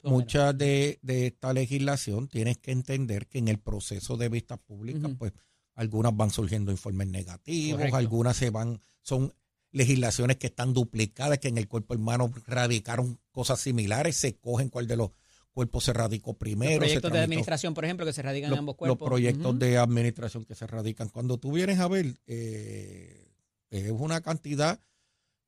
mucha 0.02 0.52
de, 0.52 0.98
de 1.02 1.26
esta 1.26 1.52
legislación 1.52 2.28
tienes 2.28 2.58
que 2.58 2.72
entender 2.72 3.26
que 3.26 3.38
en 3.38 3.48
el 3.48 3.58
proceso 3.58 4.16
de 4.16 4.28
vistas 4.28 4.58
públicas, 4.58 5.10
pues 5.18 5.32
algunas 5.74 6.16
van 6.16 6.30
surgiendo 6.30 6.70
informes 6.70 7.08
negativos, 7.08 7.78
Correcto. 7.78 7.96
algunas 7.96 8.36
se 8.36 8.50
van, 8.50 8.80
son 9.02 9.34
legislaciones 9.72 10.36
que 10.36 10.46
están 10.46 10.72
duplicadas, 10.72 11.38
que 11.38 11.48
en 11.48 11.58
el 11.58 11.66
cuerpo 11.66 11.94
hermano 11.94 12.32
radicaron 12.46 13.18
cosas 13.32 13.60
similares, 13.60 14.16
se 14.16 14.36
cogen 14.36 14.68
cuál 14.68 14.86
de 14.86 14.96
los 14.96 15.10
cuerpos 15.52 15.84
se 15.84 15.92
radicó 15.92 16.34
primero. 16.34 16.80
Los 16.80 16.90
se 16.90 17.00
proyectos 17.00 17.12
de 17.12 17.18
administración, 17.20 17.74
por 17.74 17.84
ejemplo, 17.84 18.06
que 18.06 18.12
se 18.12 18.22
radican 18.22 18.50
los, 18.50 18.56
en 18.56 18.60
ambos 18.60 18.72
los 18.74 18.78
cuerpos. 18.78 19.08
proyectos 19.08 19.50
Ujú. 19.50 19.58
de 19.58 19.78
administración 19.78 20.44
que 20.44 20.54
se 20.54 20.66
radican. 20.66 21.08
Cuando 21.08 21.38
tú 21.38 21.52
vienes 21.52 21.78
a 21.78 21.88
ver, 21.88 22.16
eh, 22.26 23.32
es 23.70 23.90
una 23.90 24.20
cantidad 24.20 24.80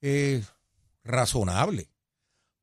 eh, 0.01 0.43
razonable. 1.05 1.89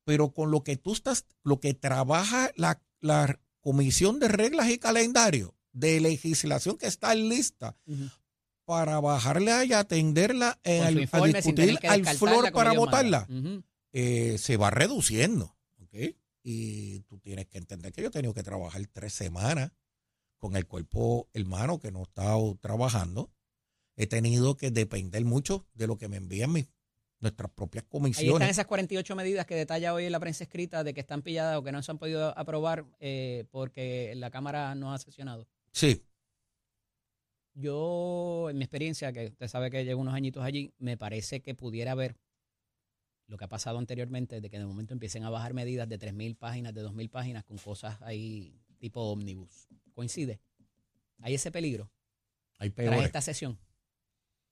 Pero 0.05 0.31
con 0.33 0.51
lo 0.51 0.63
que 0.63 0.75
tú 0.77 0.93
estás, 0.93 1.25
lo 1.43 1.59
que 1.59 1.73
trabaja 1.73 2.51
la, 2.55 2.81
la 2.99 3.39
Comisión 3.61 4.19
de 4.19 4.27
Reglas 4.27 4.69
y 4.69 4.77
Calendario 4.77 5.55
de 5.71 5.99
legislación 6.01 6.77
que 6.77 6.87
está 6.87 7.15
lista 7.15 7.75
para 8.65 8.99
bajarla 8.99 9.65
y 9.65 9.73
atenderla 9.73 10.59
en 10.63 10.81
su 10.81 10.87
al- 10.87 10.97
a 10.97 11.01
informe 11.03 11.33
discutir 11.33 11.69
al 11.89 12.01
flor 12.17 12.51
para 12.53 12.69
votarla, 12.85 13.27
eh, 13.93 14.37
se 14.37 14.57
va 14.57 14.69
reduciendo. 14.69 15.55
Y 16.43 16.99
tú 17.01 17.19
tienes 17.19 17.47
que 17.47 17.57
entender 17.57 17.91
que 17.93 18.01
yo 18.01 18.07
he 18.09 18.11
tenido 18.11 18.33
que 18.33 18.43
trabajar 18.43 18.81
tres 18.91 19.13
semanas 19.13 19.71
con 20.37 20.57
el 20.57 20.65
cuerpo 20.67 21.29
hermano 21.33 21.79
que 21.79 21.91
no 21.91 21.99
he 21.99 22.03
estado 22.03 22.57
trabajando. 22.61 23.31
He 23.95 24.07
tenido 24.07 24.57
que 24.57 24.69
depender 24.71 25.23
mucho 25.23 25.65
de 25.73 25.87
lo 25.87 25.97
que 25.97 26.09
me 26.09 26.17
envían 26.17 26.51
mis, 26.51 26.67
nuestras 27.23 27.51
propias 27.51 27.83
Ahí 27.83 27.87
están 27.87 28.01
comisiones. 28.01 28.49
esas 28.49 28.65
48 28.67 29.15
medidas 29.15 29.45
que 29.45 29.55
detalla 29.55 29.93
hoy 29.93 30.05
en 30.05 30.11
la 30.11 30.19
prensa 30.19 30.43
escrita 30.43 30.83
de 30.83 30.93
que 30.93 30.99
están 30.99 31.23
pilladas 31.23 31.57
o 31.57 31.63
que 31.63 31.71
no 31.71 31.81
se 31.81 31.91
han 31.91 31.97
podido 31.97 32.37
aprobar 32.37 32.85
eh, 32.99 33.45
porque 33.49 34.13
la 34.15 34.29
Cámara 34.29 34.75
no 34.75 34.93
ha 34.93 34.99
sesionado. 34.99 35.47
Sí, 35.71 36.03
Yo, 37.55 38.47
en 38.49 38.57
mi 38.57 38.63
experiencia, 38.63 39.11
que 39.11 39.27
usted 39.27 39.47
sabe 39.47 39.71
que 39.71 39.85
llevo 39.85 40.01
unos 40.01 40.13
añitos 40.13 40.43
allí, 40.43 40.73
me 40.77 40.97
parece 40.97 41.41
que 41.41 41.55
pudiera 41.55 41.91
haber 41.91 42.15
lo 43.27 43.37
que 43.37 43.45
ha 43.45 43.49
pasado 43.49 43.77
anteriormente, 43.79 44.41
de 44.41 44.49
que 44.49 44.59
de 44.59 44.65
momento 44.65 44.93
empiecen 44.93 45.23
a 45.23 45.29
bajar 45.29 45.53
medidas 45.53 45.87
de 45.87 45.97
3.000 45.97 46.35
páginas, 46.37 46.73
de 46.73 46.83
2.000 46.83 47.09
páginas, 47.09 47.43
con 47.43 47.57
cosas 47.57 48.01
ahí 48.01 48.59
tipo 48.79 49.01
ómnibus. 49.01 49.67
¿Coincide? 49.93 50.39
Hay 51.21 51.35
ese 51.35 51.51
peligro 51.51 51.89
hay 52.59 52.69
tras 52.69 52.87
peores. 52.87 53.05
esta 53.05 53.21
sesión. 53.21 53.59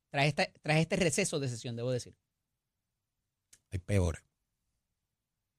Tras, 0.09 0.25
esta, 0.25 0.45
tras 0.61 0.77
este 0.77 0.95
receso 0.95 1.39
de 1.39 1.49
sesión, 1.49 1.75
debo 1.75 1.91
decir. 1.91 2.15
Hay 3.71 3.79
peores. 3.79 4.21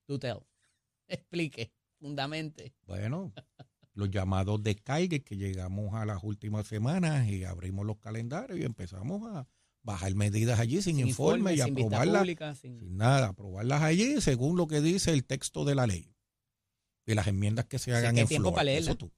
Do 0.07 0.19
tell. 0.19 0.39
Explique, 1.09 1.73
fundamente. 1.99 2.75
Bueno, 2.87 3.33
los 3.95 4.11
llamados 4.11 4.63
descargues 4.63 5.23
que 5.25 5.37
llegamos 5.37 5.95
a 5.95 6.05
las 6.05 6.23
últimas 6.23 6.67
semanas 6.67 7.29
y 7.29 7.45
abrimos 7.45 7.87
los 7.87 7.99
calendarios 7.99 8.59
y 8.59 8.65
empezamos 8.65 9.23
a 9.35 9.47
bajar 9.83 10.15
medidas 10.15 10.61
allí 10.61 10.81
sin, 10.81 11.01
informe 11.01 11.55
y 11.55 11.59
sin 11.59 11.73
aprobarlas 11.73 12.21
pública, 12.23 12.55
sin- 12.55 12.79
sin 12.79 12.97
nada, 12.97 13.29
aprobarlas 13.29 13.83
allí 13.83 14.21
según 14.21 14.57
lo 14.57 14.67
que 14.69 14.81
dice 14.81 15.11
el 15.13 15.25
texto 15.25 15.65
de 15.65 15.75
la 15.75 15.87
ley 15.89 16.15
y 17.05 17.15
las 17.15 17.27
enmiendas 17.27 17.65
que 17.67 17.79
se 17.81 17.87
Sí, 17.87 17.91
hagan 17.91 18.15
hay 18.15 18.23
en 18.23 18.29
tiempo 18.29 18.49
flor, 18.51 18.55
para 18.55 18.65
leerla. 18.65 18.91
eso 18.93 18.97
tú. 18.99 19.13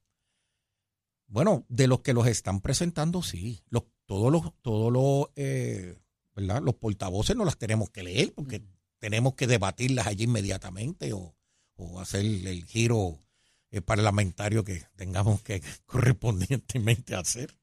Bueno, 1.27 1.65
de 1.69 1.87
los 1.87 2.01
que 2.01 2.13
los 2.13 2.27
están 2.27 2.61
presentando, 2.61 3.21
sí. 3.23 3.63
Los, 3.69 3.83
todos 4.05 4.31
los, 4.31 4.53
todos 4.61 4.91
los, 4.91 5.27
eh, 5.35 5.95
¿verdad? 6.35 6.61
Los 6.63 6.75
portavoces 6.75 7.35
no 7.35 7.45
las 7.45 7.57
tenemos 7.57 7.89
que 7.91 8.03
leer 8.03 8.33
porque 8.33 8.63
tenemos 9.05 9.35
que 9.35 9.45
debatirlas 9.45 10.07
allí 10.07 10.23
inmediatamente 10.23 11.13
o, 11.13 11.35
o 11.75 11.99
hacer 11.99 12.21
el 12.25 12.65
giro 12.65 13.19
eh, 13.69 13.79
parlamentario 13.79 14.63
que 14.63 14.81
tengamos 14.95 15.43
que 15.43 15.61
correspondientemente 15.85 17.13
hacer. 17.13 17.53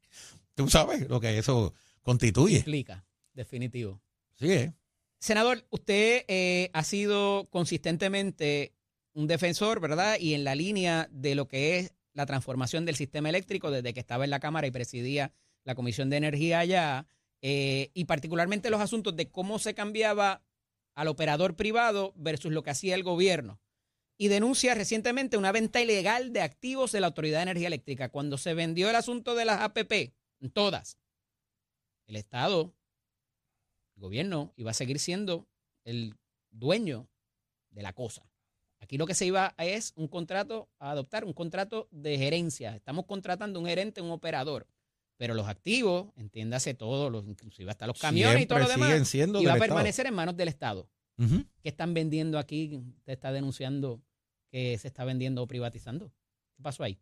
Tú 0.54 0.70
sabes 0.70 1.08
lo 1.08 1.18
que 1.18 1.36
eso 1.36 1.74
constituye. 2.00 2.58
implica, 2.58 3.04
definitivo. 3.32 4.00
Sí, 4.38 4.52
¿eh? 4.52 4.72
Senador, 5.18 5.66
usted 5.70 6.24
eh, 6.28 6.70
ha 6.74 6.84
sido 6.84 7.48
consistentemente 7.50 8.72
un 9.12 9.26
defensor, 9.26 9.80
¿verdad? 9.80 10.20
Y 10.20 10.34
en 10.34 10.44
la 10.44 10.54
línea 10.54 11.08
de 11.10 11.34
lo 11.34 11.48
que 11.48 11.80
es 11.80 11.92
la 12.12 12.24
transformación 12.24 12.84
del 12.84 12.94
sistema 12.94 13.30
eléctrico 13.30 13.72
desde 13.72 13.92
que 13.92 14.00
estaba 14.00 14.22
en 14.22 14.30
la 14.30 14.38
Cámara 14.38 14.68
y 14.68 14.70
presidía 14.70 15.32
la 15.64 15.74
Comisión 15.74 16.08
de 16.08 16.18
Energía 16.18 16.60
allá, 16.60 17.08
eh, 17.40 17.90
y 17.94 18.04
particularmente 18.04 18.70
los 18.70 18.80
asuntos 18.80 19.16
de 19.16 19.28
cómo 19.28 19.58
se 19.58 19.74
cambiaba 19.74 20.44
al 20.94 21.08
operador 21.08 21.56
privado 21.56 22.12
versus 22.16 22.52
lo 22.52 22.62
que 22.62 22.70
hacía 22.70 22.94
el 22.94 23.02
gobierno. 23.02 23.60
Y 24.18 24.28
denuncia 24.28 24.74
recientemente 24.74 25.36
una 25.36 25.52
venta 25.52 25.80
ilegal 25.80 26.32
de 26.32 26.42
activos 26.42 26.92
de 26.92 27.00
la 27.00 27.08
Autoridad 27.08 27.38
de 27.38 27.44
Energía 27.44 27.66
Eléctrica. 27.68 28.08
Cuando 28.10 28.38
se 28.38 28.54
vendió 28.54 28.90
el 28.90 28.96
asunto 28.96 29.34
de 29.34 29.44
las 29.44 29.60
APP, 29.60 30.14
todas, 30.52 30.98
el 32.06 32.16
Estado 32.16 32.74
el 33.96 34.02
gobierno 34.02 34.52
iba 34.56 34.70
a 34.70 34.74
seguir 34.74 34.98
siendo 34.98 35.48
el 35.84 36.14
dueño 36.50 37.08
de 37.70 37.82
la 37.82 37.92
cosa. 37.92 38.28
Aquí 38.80 38.98
lo 38.98 39.06
que 39.06 39.14
se 39.14 39.26
iba 39.26 39.54
a 39.56 39.64
es 39.64 39.92
un 39.96 40.08
contrato 40.08 40.68
a 40.78 40.90
adoptar, 40.90 41.24
un 41.24 41.32
contrato 41.32 41.88
de 41.92 42.18
gerencia. 42.18 42.74
Estamos 42.74 43.06
contratando 43.06 43.60
un 43.60 43.66
gerente, 43.66 44.00
un 44.00 44.10
operador. 44.10 44.66
Pero 45.22 45.34
los 45.34 45.46
activos, 45.46 46.10
entiéndase 46.16 46.74
todo, 46.74 47.08
los, 47.08 47.24
inclusive 47.28 47.70
hasta 47.70 47.86
los 47.86 47.96
camiones 47.96 48.42
y 48.42 48.46
todo 48.46 48.58
lo 48.58 48.68
demás, 48.68 49.08
siendo 49.08 49.40
iba 49.40 49.52
a 49.52 49.54
Estado. 49.54 49.68
permanecer 49.68 50.06
en 50.08 50.14
manos 50.14 50.36
del 50.36 50.48
Estado. 50.48 50.90
Ujú. 51.16 51.44
¿Qué 51.62 51.68
están 51.68 51.94
vendiendo 51.94 52.40
aquí? 52.40 52.74
Usted 52.74 53.12
está 53.12 53.30
denunciando 53.30 54.02
que 54.50 54.76
se 54.78 54.88
está 54.88 55.04
vendiendo 55.04 55.40
o 55.40 55.46
privatizando. 55.46 56.12
¿Qué 56.56 56.62
pasó 56.64 56.82
ahí? 56.82 57.00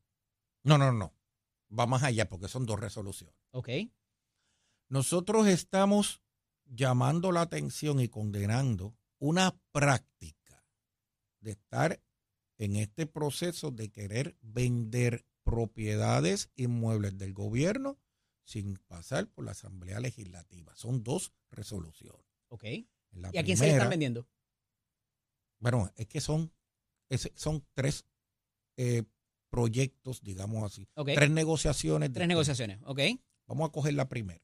No, 0.64 0.76
no, 0.76 0.92
no. 0.92 1.14
Va 1.72 1.86
más 1.86 2.02
allá 2.02 2.28
porque 2.28 2.48
son 2.48 2.66
dos 2.66 2.78
resoluciones. 2.78 3.34
Ok. 3.52 3.70
Nosotros 4.90 5.46
estamos 5.46 6.20
llamando 6.66 7.32
la 7.32 7.40
atención 7.40 8.00
y 8.00 8.08
condenando 8.08 8.94
una 9.18 9.58
práctica 9.72 10.66
de 11.40 11.52
estar 11.52 12.02
en 12.58 12.76
este 12.76 13.06
proceso 13.06 13.70
de 13.70 13.90
querer 13.90 14.36
vender 14.42 15.24
propiedades 15.42 16.50
inmuebles 16.54 17.16
del 17.16 17.32
gobierno 17.32 17.96
sin 18.50 18.76
pasar 18.88 19.28
por 19.28 19.44
la 19.44 19.52
Asamblea 19.52 20.00
Legislativa. 20.00 20.74
Son 20.74 21.04
dos 21.04 21.32
resoluciones. 21.52 22.26
Ok. 22.48 22.64
La 23.12 23.30
¿Y 23.32 23.38
a 23.38 23.44
quién 23.44 23.56
se 23.56 23.66
le 23.66 23.72
están 23.72 23.90
vendiendo? 23.90 24.26
Bueno, 25.60 25.88
es 25.96 26.06
que 26.08 26.20
son, 26.20 26.52
es- 27.08 27.30
son 27.36 27.64
tres 27.74 28.06
eh, 28.76 29.04
proyectos, 29.50 30.20
digamos 30.22 30.64
así. 30.64 30.88
Tres 31.14 31.30
negociaciones. 31.30 32.12
Tres 32.12 32.26
negociaciones. 32.26 32.80
Ok. 32.84 33.00
Vamos 33.46 33.68
a 33.68 33.72
coger 33.72 33.94
la 33.94 34.08
primera. 34.08 34.42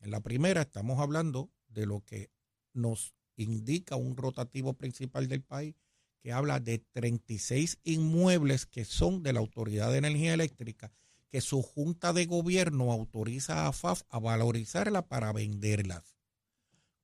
En 0.00 0.10
la 0.10 0.20
primera 0.20 0.62
estamos 0.62 0.98
hablando 0.98 1.50
de 1.68 1.86
lo 1.86 2.00
que 2.04 2.30
nos 2.72 3.14
indica 3.36 3.94
un 3.96 4.16
rotativo 4.16 4.74
principal 4.74 5.28
del 5.28 5.42
país 5.42 5.76
que 6.20 6.32
habla 6.32 6.58
de 6.58 6.78
36 6.78 7.78
inmuebles 7.84 8.66
que 8.66 8.84
son 8.84 9.22
de 9.22 9.32
la 9.32 9.38
Autoridad 9.40 9.92
de 9.92 9.98
Energía 9.98 10.34
Eléctrica, 10.34 10.92
que 11.30 11.40
su 11.40 11.62
junta 11.62 12.12
de 12.12 12.26
gobierno 12.26 12.92
autoriza 12.92 13.66
a 13.66 13.72
FAF 13.72 14.02
a 14.08 14.18
valorizarla 14.18 15.06
para 15.08 15.32
venderlas. 15.32 16.16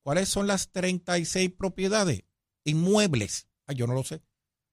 ¿Cuáles 0.02 0.28
son 0.28 0.46
las 0.46 0.70
36 0.70 1.50
propiedades? 1.56 2.24
Inmuebles. 2.64 3.48
Ah, 3.66 3.72
yo 3.72 3.86
no 3.86 3.94
lo 3.94 4.04
sé. 4.04 4.22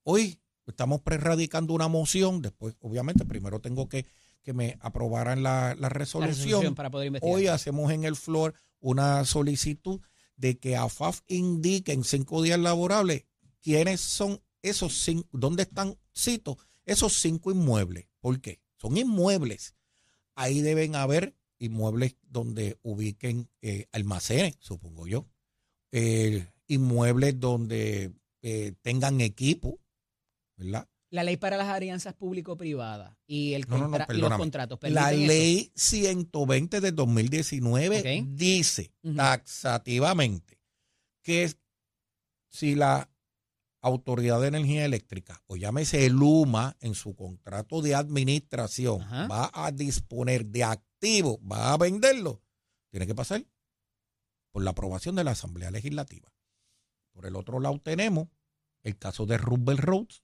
Hoy 0.03 0.39
estamos 0.67 1.01
prerradicando 1.01 1.73
una 1.73 1.87
moción, 1.87 2.41
después, 2.41 2.75
obviamente, 2.79 3.25
primero 3.25 3.59
tengo 3.59 3.87
que 3.89 4.05
que 4.43 4.53
me 4.53 4.77
aprobaran 4.81 5.43
la, 5.43 5.75
la 5.75 5.81
La 5.81 5.89
resolución. 5.89 6.35
resolución 6.45 6.75
para 6.75 6.89
poder. 6.89 7.19
Hoy 7.21 7.47
hacemos 7.47 7.91
en 7.91 8.03
el 8.03 8.15
floor 8.15 8.55
una 8.79 9.23
solicitud 9.25 10.01
de 10.35 10.57
que 10.57 10.75
AFAF 10.75 11.21
indique 11.27 11.91
en 11.93 12.03
cinco 12.03 12.41
días 12.41 12.59
laborables 12.59 13.25
quiénes 13.61 14.01
son 14.01 14.41
esos 14.63 15.03
cinco, 15.03 15.27
dónde 15.31 15.63
están, 15.63 15.97
cito, 16.17 16.57
esos 16.85 17.13
cinco 17.21 17.51
inmuebles. 17.51 18.07
¿Por 18.19 18.41
qué? 18.41 18.60
Son 18.81 18.97
inmuebles. 18.97 19.75
Ahí 20.33 20.61
deben 20.61 20.95
haber 20.95 21.35
inmuebles 21.59 22.15
donde 22.23 22.79
ubiquen 22.81 23.47
eh, 23.61 23.85
almacenes, 23.91 24.55
supongo 24.59 25.05
yo. 25.05 25.27
Eh, 25.91 26.47
inmuebles 26.67 27.39
donde 27.39 28.11
eh, 28.41 28.73
tengan 28.81 29.21
equipo, 29.21 29.79
¿verdad? 30.55 30.87
La 31.11 31.23
ley 31.23 31.37
para 31.37 31.57
las 31.57 31.67
alianzas 31.67 32.15
público-privadas 32.15 33.15
y, 33.27 33.53
el 33.53 33.67
No, 33.67 33.77
no, 33.77 33.87
no, 33.89 33.97
contra- 33.97 34.15
y 34.15 34.19
los 34.19 34.33
contratos. 34.35 34.79
La 34.83 35.09
¿permiten 35.09 35.23
eso? 35.25 35.27
ley 35.33 35.71
120 35.75 36.81
de 36.81 36.91
2019 36.93 37.99
Ok. 37.99 38.27
dice 38.35 38.91
taxativamente 39.15 40.57
que 41.21 41.53
si 42.49 42.73
la 42.75 43.07
Autoridad 43.81 44.39
de 44.41 44.47
Energía 44.47 44.85
Eléctrica, 44.85 45.41
o 45.47 45.55
llámese 45.57 46.05
el 46.05 46.21
UMA, 46.21 46.77
en 46.81 46.93
su 46.93 47.15
contrato 47.15 47.81
de 47.81 47.95
administración, 47.95 49.01
Ajá. 49.01 49.27
va 49.27 49.51
a 49.53 49.71
disponer 49.71 50.45
de 50.45 50.63
activos, 50.63 51.37
va 51.39 51.73
a 51.73 51.77
venderlo, 51.77 52.43
tiene 52.91 53.07
que 53.07 53.15
pasar 53.15 53.43
por 54.51 54.63
la 54.63 54.71
aprobación 54.71 55.15
de 55.15 55.23
la 55.23 55.31
Asamblea 55.31 55.71
Legislativa. 55.71 56.31
Por 57.11 57.25
el 57.25 57.35
otro 57.35 57.59
lado 57.59 57.79
tenemos 57.79 58.27
el 58.83 58.97
caso 58.97 59.25
de 59.25 59.37
Roosevelt 59.37 59.79
Roads, 59.79 60.23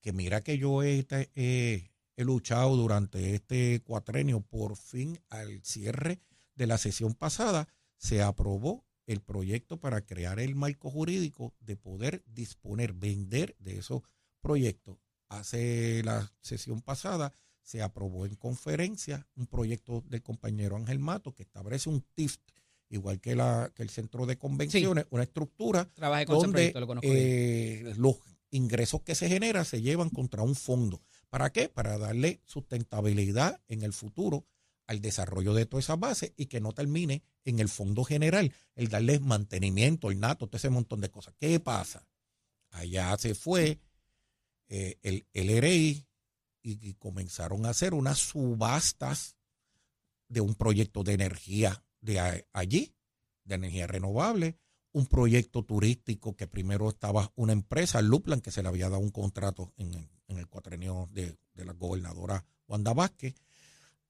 que 0.00 0.12
mira 0.12 0.42
que 0.42 0.56
yo 0.58 0.82
he, 0.82 1.06
he- 1.34 1.90
he 2.16 2.24
luchado 2.24 2.76
durante 2.76 3.34
este 3.34 3.82
cuatrenio, 3.82 4.40
por 4.42 4.76
fin 4.76 5.20
al 5.28 5.62
cierre 5.64 6.20
de 6.54 6.66
la 6.66 6.78
sesión 6.78 7.14
pasada, 7.14 7.66
se 7.96 8.22
aprobó 8.22 8.84
el 9.12 9.20
proyecto 9.20 9.78
para 9.80 10.02
crear 10.02 10.38
el 10.38 10.54
marco 10.54 10.88
jurídico 10.88 11.52
de 11.58 11.76
poder 11.76 12.22
disponer, 12.26 12.92
vender 12.92 13.56
de 13.58 13.78
esos 13.78 14.02
proyectos. 14.40 14.98
Hace 15.28 16.02
la 16.04 16.32
sesión 16.40 16.80
pasada 16.80 17.34
se 17.60 17.82
aprobó 17.82 18.24
en 18.24 18.36
conferencia 18.36 19.26
un 19.34 19.48
proyecto 19.48 20.04
del 20.08 20.22
compañero 20.22 20.76
Ángel 20.76 21.00
Mato 21.00 21.34
que 21.34 21.42
establece 21.42 21.88
un 21.88 22.04
TIFT, 22.14 22.40
igual 22.88 23.20
que, 23.20 23.34
la, 23.34 23.72
que 23.74 23.82
el 23.82 23.90
centro 23.90 24.26
de 24.26 24.38
convenciones, 24.38 25.06
una 25.10 25.24
estructura 25.24 25.90
Trabajé 25.92 26.26
con 26.26 26.36
ese 26.36 26.46
donde 26.46 26.70
proyecto, 26.70 26.94
lo 26.94 27.00
eh, 27.02 27.94
los 27.96 28.16
ingresos 28.52 29.02
que 29.02 29.16
se 29.16 29.28
generan 29.28 29.64
se 29.64 29.82
llevan 29.82 30.10
contra 30.10 30.42
un 30.42 30.54
fondo. 30.54 31.02
¿Para 31.30 31.50
qué? 31.50 31.68
Para 31.68 31.98
darle 31.98 32.40
sustentabilidad 32.44 33.60
en 33.66 33.82
el 33.82 33.92
futuro 33.92 34.46
al 34.90 35.00
desarrollo 35.00 35.54
de 35.54 35.66
todas 35.66 35.84
esas 35.84 36.00
bases 36.00 36.32
y 36.36 36.46
que 36.46 36.60
no 36.60 36.72
termine 36.72 37.22
en 37.44 37.60
el 37.60 37.68
fondo 37.68 38.02
general, 38.02 38.52
el 38.74 38.88
darle 38.88 39.20
mantenimiento, 39.20 40.10
el 40.10 40.18
nato, 40.18 40.48
todo 40.48 40.56
ese 40.56 40.68
montón 40.68 41.00
de 41.00 41.12
cosas. 41.12 41.32
¿Qué 41.38 41.60
pasa? 41.60 42.08
Allá 42.70 43.16
se 43.16 43.36
fue 43.36 43.78
eh, 44.68 44.98
el 45.02 45.26
LRI 45.32 46.08
y, 46.62 46.88
y 46.88 46.94
comenzaron 46.94 47.66
a 47.66 47.70
hacer 47.70 47.94
unas 47.94 48.18
subastas 48.18 49.36
de 50.28 50.40
un 50.40 50.56
proyecto 50.56 51.04
de 51.04 51.12
energía 51.12 51.84
de 52.00 52.18
a- 52.18 52.44
allí, 52.52 52.92
de 53.44 53.54
energía 53.54 53.86
renovable, 53.86 54.56
un 54.90 55.06
proyecto 55.06 55.62
turístico 55.64 56.34
que 56.34 56.48
primero 56.48 56.88
estaba 56.88 57.30
una 57.36 57.52
empresa, 57.52 58.02
Luplan, 58.02 58.40
que 58.40 58.50
se 58.50 58.60
le 58.64 58.68
había 58.68 58.88
dado 58.88 58.98
un 59.02 59.10
contrato 59.12 59.72
en, 59.76 59.94
el- 59.94 60.10
en 60.26 60.38
el 60.38 60.48
cuatrenio 60.48 61.08
de, 61.12 61.38
de 61.54 61.64
la 61.64 61.74
gobernadora 61.74 62.44
Wanda 62.66 62.92
Vázquez. 62.92 63.36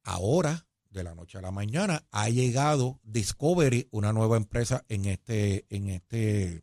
Ahora, 0.02 0.66
de 0.90 1.04
la 1.04 1.14
noche 1.14 1.38
a 1.38 1.40
la 1.42 1.50
mañana, 1.50 2.04
ha 2.10 2.28
llegado 2.28 3.00
Discovery, 3.04 3.88
una 3.92 4.12
nueva 4.12 4.36
empresa 4.36 4.84
en 4.88 5.04
este, 5.06 5.64
en 5.74 5.88
este, 5.88 6.60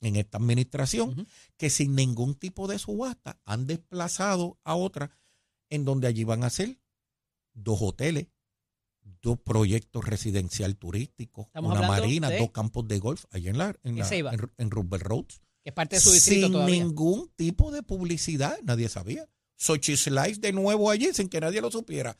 en 0.00 0.16
esta 0.16 0.38
administración, 0.38 1.26
que 1.56 1.68
sin 1.70 1.94
ningún 1.94 2.34
tipo 2.34 2.66
de 2.66 2.78
subasta 2.78 3.38
han 3.44 3.66
desplazado 3.66 4.58
a 4.64 4.74
otra, 4.74 5.10
en 5.70 5.84
donde 5.84 6.06
allí 6.06 6.24
van 6.24 6.44
a 6.44 6.50
ser 6.50 6.78
dos 7.52 7.78
hoteles, 7.82 8.28
dos 9.20 9.38
proyectos 9.38 10.04
residencial 10.04 10.76
turísticos, 10.76 11.46
Estamos 11.46 11.76
una 11.78 11.86
marina, 11.88 12.28
de- 12.30 12.38
dos 12.38 12.50
campos 12.52 12.86
de 12.88 12.98
golf, 12.98 13.24
allá 13.30 13.50
en 13.50 13.58
la, 13.58 13.76
en, 13.82 13.98
la- 13.98 14.04
Ceiba. 14.04 14.32
en, 14.32 14.50
en 14.56 14.70
Roosevelt 14.70 15.02
Roads. 15.04 15.40
Que 15.62 15.70
es 15.70 15.74
parte 15.74 15.96
de 15.96 16.00
su 16.00 16.12
distrito 16.12 16.46
sin 16.46 16.52
todavía. 16.52 16.84
ningún 16.84 17.28
tipo 17.36 17.70
de 17.70 17.82
publicidad, 17.82 18.56
nadie 18.62 18.88
sabía. 18.88 19.28
Sochi 19.56 19.96
Slice 19.96 20.40
de 20.40 20.52
nuevo 20.52 20.88
allí 20.90 21.12
sin 21.12 21.28
que 21.28 21.40
nadie 21.40 21.60
lo 21.60 21.70
supiera. 21.70 22.16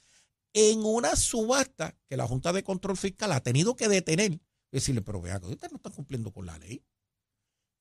En 0.61 0.85
una 0.85 1.14
subasta 1.14 1.97
que 2.09 2.16
la 2.16 2.27
Junta 2.27 2.53
de 2.53 2.64
Control 2.64 2.97
Fiscal 2.97 3.31
ha 3.31 3.40
tenido 3.42 3.77
que 3.77 3.88
detener, 3.88 4.40
decirle, 4.73 5.03
pero 5.03 5.21
vea, 5.21 5.37
ustedes 5.37 5.71
no 5.71 5.77
están 5.77 5.92
cumpliendo 5.92 6.33
con 6.33 6.47
la 6.47 6.59
ley. 6.59 6.85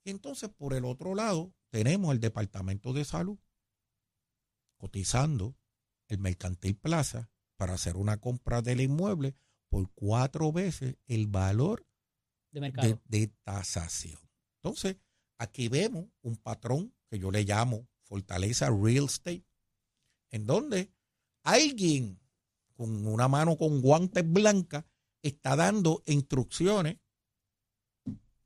Y 0.03 0.11
entonces, 0.11 0.49
por 0.49 0.75
el 0.75 0.85
otro 0.85 1.15
lado, 1.15 1.55
tenemos 1.71 2.13
el 2.13 2.19
Departamento 2.19 2.93
de 2.93 3.03
Salud 3.03 3.39
cotizando 4.77 5.57
el 6.07 6.19
Mercantil 6.19 6.77
Plaza 6.77 7.31
para 7.55 7.73
hacer 7.73 7.97
una 7.97 8.17
compra 8.17 8.61
del 8.61 8.81
inmueble 8.81 9.33
por 9.69 9.91
cuatro 9.93 10.51
veces 10.51 10.97
el 11.07 11.25
valor 11.25 11.83
de 12.51 12.61
mercado. 12.61 12.87
de, 12.87 13.01
de 13.05 13.27
tasación. 13.43 14.19
Entonces, 14.61 14.97
aquí 15.39 15.67
vemos 15.67 16.05
un 16.21 16.37
patrón 16.37 16.93
que 17.09 17.17
yo 17.17 17.31
le 17.31 17.43
llamo 17.43 17.87
fortaleza 18.03 18.69
real 18.69 19.05
estate, 19.05 19.45
en 20.29 20.45
donde 20.45 20.93
alguien 21.43 22.19
con 22.77 23.07
una 23.07 23.27
mano 23.27 23.57
con 23.57 23.81
guantes 23.81 24.23
blancas 24.25 24.85
está 25.21 25.55
dando 25.55 26.03
instrucciones 26.05 26.97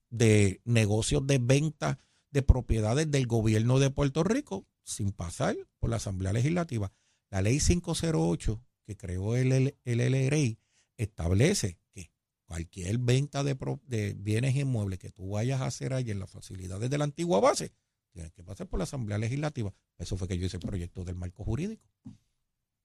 de 0.10 0.62
negocios 0.65 1.28
de 1.28 1.38
venta 1.38 2.00
de 2.32 2.41
propiedades 2.41 3.12
del 3.12 3.28
gobierno 3.28 3.80
de 3.80 3.89
Puerto 3.89 4.24
Rico 4.24 4.65
sin 4.84 5.12
pasar 5.12 5.56
por 5.80 5.89
la 5.89 5.98
Asamblea 5.98 6.34
Legislativa. 6.34 6.91
La 7.30 7.41
ley 7.41 7.60
508 7.60 8.63
que 8.86 8.98
creó 8.98 9.36
el, 9.36 9.78
LRI 9.86 10.60
establece 10.98 11.80
que 11.94 12.12
cualquier 12.46 12.98
venta 12.98 13.44
de, 13.44 13.58
de 13.84 14.13
bienes 14.13 14.56
inmuebles 14.56 15.00
que 15.00 15.12
tú 15.12 15.32
vayas 15.32 15.62
a 15.62 15.67
hacer 15.67 15.94
ahí 15.94 16.10
en 16.10 16.20
las 16.20 16.30
facilidades 16.30 16.89
de 16.89 16.98
la 16.98 17.04
antigua 17.04 17.39
base, 17.39 17.74
tienes 18.12 18.32
que 18.34 18.44
pasar 18.44 18.67
por 18.67 18.80
la 18.80 18.84
Asamblea 18.84 19.17
Legislativa. 19.17 19.74
Eso 19.98 20.17
fue 20.17 20.28
que 20.28 20.38
yo 20.38 20.46
hice 20.46 20.58
el 20.58 20.63
proyecto 20.63 21.04
del 21.04 21.15
marco 21.15 21.44
jurídico. 21.44 21.88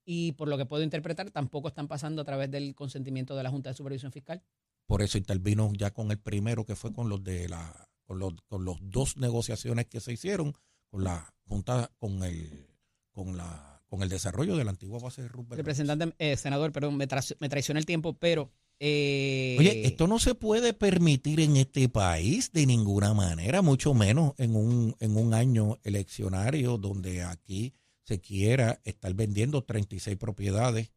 Y 0.09 0.33
por 0.33 0.47
lo 0.49 0.57
que 0.57 0.65
puedo 0.67 0.85
interpretar, 0.85 1.31
tampoco 1.33 1.67
están 1.69 1.89
pasando 1.89 2.23
a 2.23 2.25
través 2.25 2.49
del 2.51 2.75
consentimiento 2.77 3.35
de 3.37 3.43
la 3.43 3.51
Junta 3.51 3.71
de 3.71 3.75
Supervisión 3.75 4.13
Fiscal. 4.13 4.41
Por 4.87 5.03
eso 5.03 5.19
intervino 5.19 5.71
ya 5.77 5.91
con 5.93 6.13
el 6.13 6.19
primero 6.19 6.65
que 6.65 6.77
fue 6.77 6.93
con 6.93 7.09
los 7.09 7.23
de 7.25 7.49
la 7.49 7.89
con 8.05 8.21
los, 8.21 8.35
con 8.47 8.65
los 8.65 8.77
dos 8.83 9.17
negociaciones 9.17 9.87
que 9.87 9.99
se 10.01 10.13
hicieron 10.13 10.55
con 10.89 11.03
la 11.03 11.35
junta 11.45 11.91
con 11.99 12.23
el 12.23 12.69
con 13.11 13.37
la 13.37 13.83
con 13.89 14.03
el 14.03 14.09
desarrollo 14.09 14.57
de 14.57 14.63
la 14.65 14.71
antigua 14.71 15.01
base 15.01 15.23
de 15.23 15.29
Roosevelt. 15.29 15.59
Representante, 15.59 16.15
eh, 16.19 16.37
senador, 16.37 16.71
perdón, 16.73 16.97
me, 16.97 17.09
tra- 17.09 17.37
me 17.41 17.49
traiciona 17.49 17.79
el 17.81 17.87
tiempo, 17.87 18.15
pero... 18.15 18.51
eh, 18.81 19.57
Oye, 19.59 19.87
esto 19.87 20.07
no 20.09 20.19
se 20.19 20.35
puede 20.35 20.73
permitir 20.73 21.39
en 21.41 21.57
este 21.57 21.89
país 21.89 22.53
de 22.53 22.67
ninguna 22.67 23.15
manera, 23.15 23.63
mucho 23.63 23.95
menos 23.95 24.35
en 24.39 24.55
un, 24.57 24.95
en 25.01 25.17
un 25.17 25.35
año 25.35 25.79
eleccionario 25.85 26.79
donde 26.79 27.23
aquí 27.23 27.75
se 28.07 28.21
quiera 28.21 28.81
estar 28.85 29.13
vendiendo 29.15 29.65
36 29.65 30.17
propiedades 30.17 30.93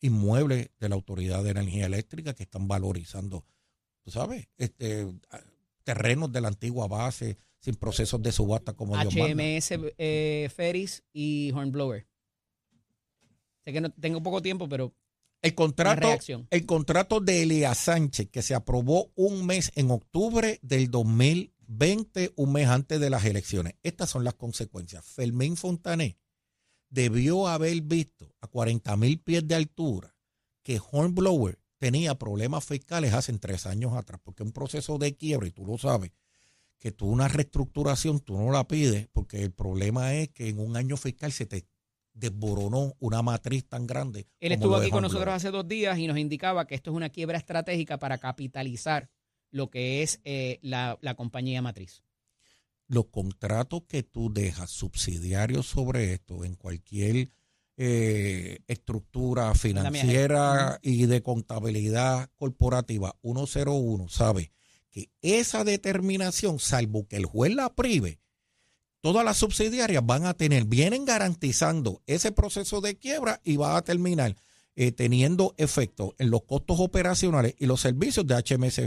inmuebles 0.00 0.70
de 0.80 0.88
la 0.88 0.94
Autoridad 0.94 1.44
de 1.44 1.50
Energía 1.50 1.86
Eléctrica 1.86 2.34
que 2.34 2.44
están 2.44 2.66
valorizando, 2.66 3.44
tú 4.02 4.10
sabes, 4.10 4.48
este, 4.56 5.06
terrenos 5.84 6.32
de 6.32 6.40
la 6.40 6.48
antigua 6.48 6.88
base, 6.88 7.36
sin 7.60 7.74
procesos 7.74 8.22
de 8.22 8.32
subasta 8.32 8.72
como 8.72 8.96
Dios 8.96 9.14
manda. 9.14 9.44
HMS, 9.44 9.72
eh, 9.98 10.48
Ferris 10.54 11.02
y 11.12 11.52
Hornblower. 11.52 12.06
Sé 13.64 13.72
que 13.72 13.80
no 13.80 13.90
tengo 13.90 14.22
poco 14.22 14.40
tiempo, 14.40 14.68
pero 14.68 14.94
El 15.42 15.54
contrato, 15.54 16.08
el 16.50 16.66
contrato 16.66 17.20
de 17.20 17.42
Elías 17.42 17.76
Sánchez, 17.76 18.30
que 18.30 18.40
se 18.40 18.54
aprobó 18.54 19.10
un 19.14 19.44
mes 19.44 19.72
en 19.74 19.90
octubre 19.90 20.58
del 20.62 20.90
2020, 20.90 22.32
un 22.36 22.52
mes 22.52 22.68
antes 22.68 22.98
de 22.98 23.10
las 23.10 23.26
elecciones. 23.26 23.74
Estas 23.82 24.08
son 24.08 24.24
las 24.24 24.34
consecuencias. 24.34 25.04
Fermín 25.04 25.56
Fontané 25.56 26.16
debió 26.96 27.46
haber 27.46 27.82
visto 27.82 28.34
a 28.40 28.46
40 28.46 28.96
mil 28.96 29.20
pies 29.20 29.46
de 29.46 29.54
altura 29.54 30.16
que 30.62 30.80
Hornblower 30.90 31.58
tenía 31.76 32.14
problemas 32.14 32.64
fiscales 32.64 33.12
hace 33.12 33.38
tres 33.38 33.66
años 33.66 33.92
atrás, 33.92 34.18
porque 34.24 34.42
un 34.42 34.50
proceso 34.50 34.96
de 34.96 35.14
quiebra, 35.14 35.46
y 35.46 35.50
tú 35.50 35.66
lo 35.66 35.76
sabes, 35.76 36.12
que 36.78 36.92
tú 36.92 37.06
una 37.08 37.28
reestructuración, 37.28 38.20
tú 38.20 38.38
no 38.38 38.50
la 38.50 38.66
pides, 38.66 39.08
porque 39.12 39.42
el 39.42 39.52
problema 39.52 40.14
es 40.14 40.30
que 40.30 40.48
en 40.48 40.58
un 40.58 40.74
año 40.74 40.96
fiscal 40.96 41.32
se 41.32 41.44
te 41.44 41.66
desboronó 42.14 42.94
una 42.98 43.20
matriz 43.20 43.66
tan 43.68 43.86
grande. 43.86 44.26
Él 44.40 44.52
estuvo 44.52 44.76
aquí 44.76 44.88
con 44.90 45.02
nosotros 45.02 45.34
hace 45.34 45.50
dos 45.50 45.68
días 45.68 45.98
y 45.98 46.06
nos 46.06 46.16
indicaba 46.16 46.66
que 46.66 46.74
esto 46.74 46.92
es 46.92 46.96
una 46.96 47.10
quiebra 47.10 47.36
estratégica 47.36 47.98
para 47.98 48.16
capitalizar 48.16 49.10
lo 49.50 49.68
que 49.68 50.02
es 50.02 50.22
eh, 50.24 50.58
la, 50.62 50.98
la 51.02 51.14
compañía 51.14 51.60
matriz. 51.60 52.05
Los 52.88 53.06
contratos 53.06 53.82
que 53.88 54.02
tú 54.02 54.32
dejas 54.32 54.70
subsidiarios 54.70 55.66
sobre 55.66 56.12
esto 56.12 56.44
en 56.44 56.54
cualquier 56.54 57.30
eh, 57.78 58.60
estructura 58.68 59.54
financiera 59.54 60.78
y 60.82 61.06
de 61.06 61.22
contabilidad 61.22 62.30
corporativa 62.36 63.16
101 63.22 64.08
sabe 64.08 64.52
que 64.90 65.10
esa 65.20 65.62
determinación, 65.62 66.58
salvo 66.58 67.06
que 67.06 67.16
el 67.16 67.26
juez 67.26 67.54
la 67.54 67.74
prive, 67.74 68.18
todas 69.02 69.24
las 69.24 69.36
subsidiarias 69.36 70.04
van 70.06 70.24
a 70.24 70.34
tener, 70.34 70.64
vienen 70.64 71.04
garantizando 71.04 72.02
ese 72.06 72.32
proceso 72.32 72.80
de 72.80 72.96
quiebra 72.96 73.40
y 73.44 73.56
va 73.56 73.76
a 73.76 73.82
terminar 73.82 74.36
eh, 74.74 74.92
teniendo 74.92 75.54
efecto 75.58 76.14
en 76.18 76.30
los 76.30 76.44
costos 76.44 76.80
operacionales 76.80 77.54
y 77.58 77.66
los 77.66 77.80
servicios 77.80 78.26
de 78.26 78.36
HMS 78.36 78.80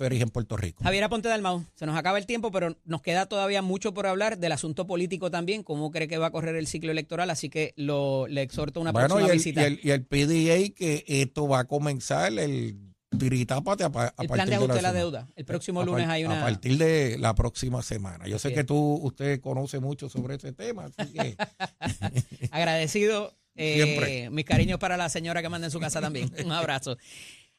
Ferries 0.00 0.22
en 0.22 0.30
Puerto 0.30 0.56
Rico. 0.56 0.82
Javier 0.82 1.04
Aponte 1.04 1.28
Dalmau, 1.28 1.64
se 1.74 1.84
nos 1.86 1.96
acaba 1.96 2.16
el 2.18 2.24
tiempo, 2.26 2.50
pero 2.50 2.76
nos 2.84 3.02
queda 3.02 3.26
todavía 3.26 3.60
mucho 3.62 3.92
por 3.94 4.06
hablar 4.06 4.38
del 4.38 4.52
asunto 4.52 4.86
político 4.86 5.30
también, 5.30 5.62
cómo 5.62 5.90
cree 5.90 6.08
que 6.08 6.16
va 6.18 6.28
a 6.28 6.30
correr 6.30 6.56
el 6.56 6.66
ciclo 6.66 6.90
electoral, 6.90 7.28
así 7.30 7.50
que 7.50 7.74
lo, 7.76 8.26
le 8.26 8.42
exhorto 8.42 8.80
a 8.80 8.82
una 8.82 8.92
Bueno, 8.92 9.08
próxima 9.08 9.28
y 9.28 9.30
el, 9.30 9.36
visita. 9.36 9.60
y, 9.60 9.64
el, 9.64 9.80
y 9.82 9.90
el 9.90 10.04
PDA 10.06 10.74
que 10.74 11.04
esto 11.06 11.46
va 11.46 11.60
a 11.60 11.64
comenzar 11.64 12.32
el 12.32 12.76
tiritápate 13.18 13.82
a, 13.84 13.86
a 13.88 13.88
El 13.90 14.28
partir 14.28 14.28
plan 14.28 14.46
de 14.46 14.50
de 14.50 14.54
ajuste 14.56 14.72
de 14.76 14.82
la 14.82 14.88
semana. 14.90 14.98
deuda. 14.98 15.28
El 15.36 15.44
próximo 15.44 15.80
A 15.80 15.84
lunes 15.84 16.08
hay 16.08 16.22
A 16.22 16.26
una... 16.28 16.40
partir 16.42 16.78
de 16.78 17.18
la 17.18 17.34
próxima 17.34 17.82
semana. 17.82 18.26
Yo 18.28 18.38
sé 18.38 18.52
que 18.54 18.64
tú, 18.64 19.00
usted 19.02 19.40
conoce 19.40 19.80
mucho 19.80 20.08
sobre 20.08 20.36
ese 20.36 20.52
tema, 20.52 20.88
así 20.96 21.12
que 21.12 21.36
Agradecido. 22.50 23.34
eh, 23.56 24.28
mis 24.30 24.44
cariños 24.44 24.78
para 24.78 24.96
la 24.96 25.08
señora 25.08 25.42
que 25.42 25.48
manda 25.48 25.66
en 25.66 25.70
su 25.72 25.80
casa 25.80 26.00
también. 26.00 26.30
Un 26.44 26.52
abrazo. 26.52 26.96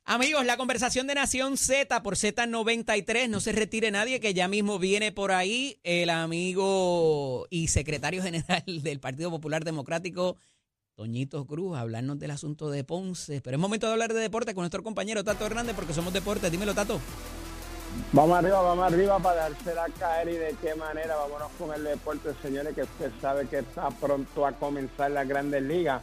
Amigos, 0.06 0.46
la 0.46 0.58
conversación 0.58 1.06
de 1.06 1.14
Nación 1.14 1.58
Z 1.58 2.02
por 2.02 2.16
Z93. 2.16 3.30
No 3.30 3.40
se 3.40 3.52
retire 3.52 3.92
nadie, 3.92 4.20
que 4.20 4.34
ya 4.34 4.48
mismo 4.48 4.80
viene 4.80 5.12
por 5.12 5.32
ahí 5.32 5.80
el 5.84 6.10
amigo 6.10 7.46
y 7.52 7.68
secretario 7.68 8.24
general 8.24 8.64
del 8.84 9.00
Partido 9.00 9.30
Popular 9.30 9.64
Democrático, 9.64 10.38
Toñito 10.96 11.46
Cruz, 11.46 11.78
a 11.78 11.82
hablarnos 11.82 12.20
del 12.20 12.32
asunto 12.32 12.72
de 12.72 12.84
Ponce. 12.84 13.42
Pero 13.42 13.58
es 13.58 13.62
momento 13.62 13.86
de 13.86 13.94
hablar 13.94 14.14
de 14.14 14.20
deporte 14.20 14.56
con 14.56 14.64
nuestro 14.64 14.84
compañero 14.84 15.24
Tato 15.24 15.46
Hernández, 15.46 15.76
porque 15.76 15.94
somos 15.94 16.12
deporte. 16.12 16.50
Dímelo, 16.50 16.74
Tato. 16.74 17.00
Vamos 18.12 18.38
arriba, 18.38 18.62
vamos 18.62 18.92
arriba 18.92 19.20
para 19.20 19.50
dársela 19.50 19.86
caer 20.00 20.30
y 20.30 20.38
de 20.38 20.56
qué 20.62 20.74
manera. 20.76 21.16
Vámonos 21.16 21.52
con 21.60 21.74
el 21.76 21.84
deporte, 21.84 22.34
señores, 22.42 22.74
que 22.74 22.84
usted 22.84 23.12
sabe 23.22 23.48
que 23.48 23.60
está 23.60 23.92
pronto 23.92 24.48
a 24.48 24.54
comenzar 24.54 25.12
las 25.12 25.28
grandes 25.28 25.62
ligas. 25.62 26.02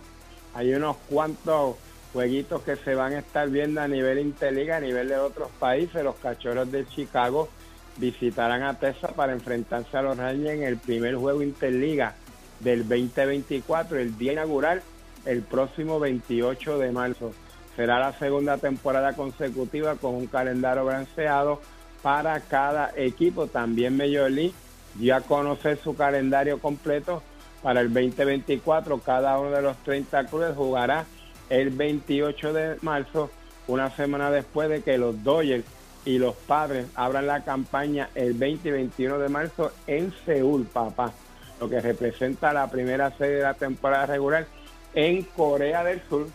Hay 0.54 0.72
unos 0.72 0.96
cuantos 1.08 1.76
jueguitos 2.12 2.62
que 2.62 2.76
se 2.76 2.94
van 2.94 3.14
a 3.14 3.18
estar 3.20 3.48
viendo 3.48 3.80
a 3.80 3.88
nivel 3.88 4.18
interliga, 4.18 4.76
a 4.76 4.80
nivel 4.80 5.08
de 5.08 5.18
otros 5.18 5.50
países. 5.58 6.02
Los 6.02 6.16
cachorros 6.16 6.70
de 6.70 6.86
Chicago 6.86 7.48
visitarán 7.96 8.62
a 8.62 8.78
Texas 8.78 9.12
para 9.12 9.32
enfrentarse 9.32 9.96
a 9.96 10.02
los 10.02 10.16
Rangers 10.16 10.58
en 10.58 10.62
el 10.62 10.78
primer 10.78 11.16
juego 11.16 11.42
interliga 11.42 12.14
del 12.60 12.88
2024, 12.88 13.98
el 13.98 14.16
día 14.18 14.32
inaugural, 14.32 14.82
el 15.24 15.42
próximo 15.42 16.00
28 16.00 16.78
de 16.78 16.92
marzo. 16.92 17.32
Será 17.76 18.00
la 18.00 18.12
segunda 18.12 18.58
temporada 18.58 19.12
consecutiva 19.12 19.94
con 19.96 20.14
un 20.14 20.26
calendario 20.26 20.84
balanceado 20.84 21.60
para 22.02 22.40
cada 22.40 22.92
equipo. 22.96 23.46
También 23.46 23.96
Major 23.96 24.30
League 24.30 24.54
dio 24.94 25.14
a 25.14 25.20
conocer 25.20 25.78
su 25.78 25.94
calendario 25.94 26.58
completo 26.58 27.22
para 27.62 27.80
el 27.80 27.92
2024. 27.92 28.98
Cada 28.98 29.38
uno 29.38 29.50
de 29.50 29.62
los 29.62 29.76
30 29.84 30.24
clubes 30.24 30.56
jugará 30.56 31.06
el 31.50 31.70
28 31.70 32.52
de 32.52 32.76
marzo, 32.82 33.30
una 33.66 33.90
semana 33.90 34.30
después 34.30 34.68
de 34.68 34.82
que 34.82 34.98
los 34.98 35.22
Dodgers 35.22 35.64
y 36.04 36.18
los 36.18 36.34
Padres 36.34 36.86
abran 36.94 37.26
la 37.26 37.44
campaña 37.44 38.10
el 38.14 38.34
20 38.34 38.68
y 38.68 38.72
21 38.72 39.18
de 39.18 39.28
marzo 39.28 39.72
en 39.86 40.12
Seúl, 40.24 40.64
papá, 40.66 41.12
lo 41.60 41.68
que 41.68 41.80
representa 41.80 42.52
la 42.52 42.70
primera 42.70 43.10
serie 43.16 43.36
de 43.36 43.42
la 43.42 43.54
temporada 43.54 44.06
regular 44.06 44.46
en 44.94 45.22
Corea 45.22 45.84
del 45.84 46.00
Sur. 46.08 46.26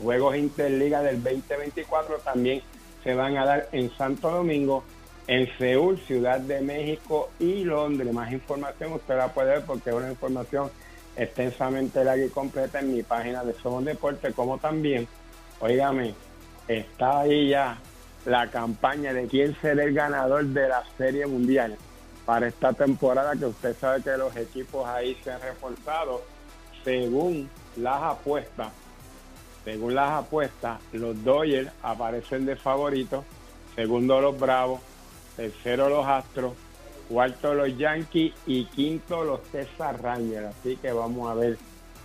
Juegos 0.00 0.36
Interliga 0.36 1.02
del 1.02 1.22
2024 1.22 2.18
también 2.18 2.62
se 3.02 3.14
van 3.14 3.36
a 3.36 3.44
dar 3.44 3.68
en 3.72 3.90
Santo 3.96 4.30
Domingo, 4.30 4.84
en 5.26 5.48
Seúl, 5.58 5.98
Ciudad 6.06 6.40
de 6.40 6.60
México 6.60 7.30
y 7.38 7.64
Londres. 7.64 8.12
Más 8.12 8.32
información 8.32 8.92
usted 8.92 9.16
la 9.16 9.32
puede 9.32 9.50
ver 9.50 9.64
porque 9.64 9.90
es 9.90 9.96
una 9.96 10.10
información 10.10 10.70
extensamente 11.16 12.04
larga 12.04 12.24
y 12.24 12.28
completa 12.30 12.80
en 12.80 12.94
mi 12.94 13.02
página 13.02 13.44
de 13.44 13.54
Somos 13.54 13.84
Deporte, 13.84 14.32
como 14.32 14.58
también, 14.58 15.06
óigame, 15.60 16.14
está 16.68 17.20
ahí 17.20 17.48
ya 17.50 17.78
la 18.24 18.50
campaña 18.50 19.12
de 19.12 19.26
quién 19.26 19.56
será 19.60 19.84
el 19.84 19.94
ganador 19.94 20.44
de 20.44 20.68
la 20.68 20.84
Serie 20.96 21.26
Mundial 21.26 21.76
para 22.24 22.48
esta 22.48 22.72
temporada, 22.72 23.34
que 23.34 23.46
usted 23.46 23.76
sabe 23.76 24.02
que 24.02 24.16
los 24.16 24.36
equipos 24.36 24.86
ahí 24.88 25.16
se 25.24 25.32
han 25.32 25.40
reforzado 25.40 26.22
según 26.84 27.48
las 27.76 28.02
apuestas. 28.02 28.68
Según 29.64 29.94
las 29.94 30.10
apuestas, 30.10 30.80
los 30.92 31.22
Dodgers 31.22 31.70
aparecen 31.82 32.46
de 32.46 32.56
favoritos, 32.56 33.24
segundo 33.74 34.20
los 34.20 34.38
Bravos, 34.38 34.80
tercero 35.36 35.88
los 35.88 36.06
Astros, 36.06 36.54
cuarto 37.10 37.54
los 37.54 37.76
Yankees 37.76 38.32
y 38.46 38.64
quinto 38.66 39.24
los 39.24 39.42
Texas 39.44 40.00
Rangers. 40.00 40.46
Así 40.46 40.76
que 40.76 40.92
vamos 40.92 41.28
a 41.28 41.34
ver 41.34 41.58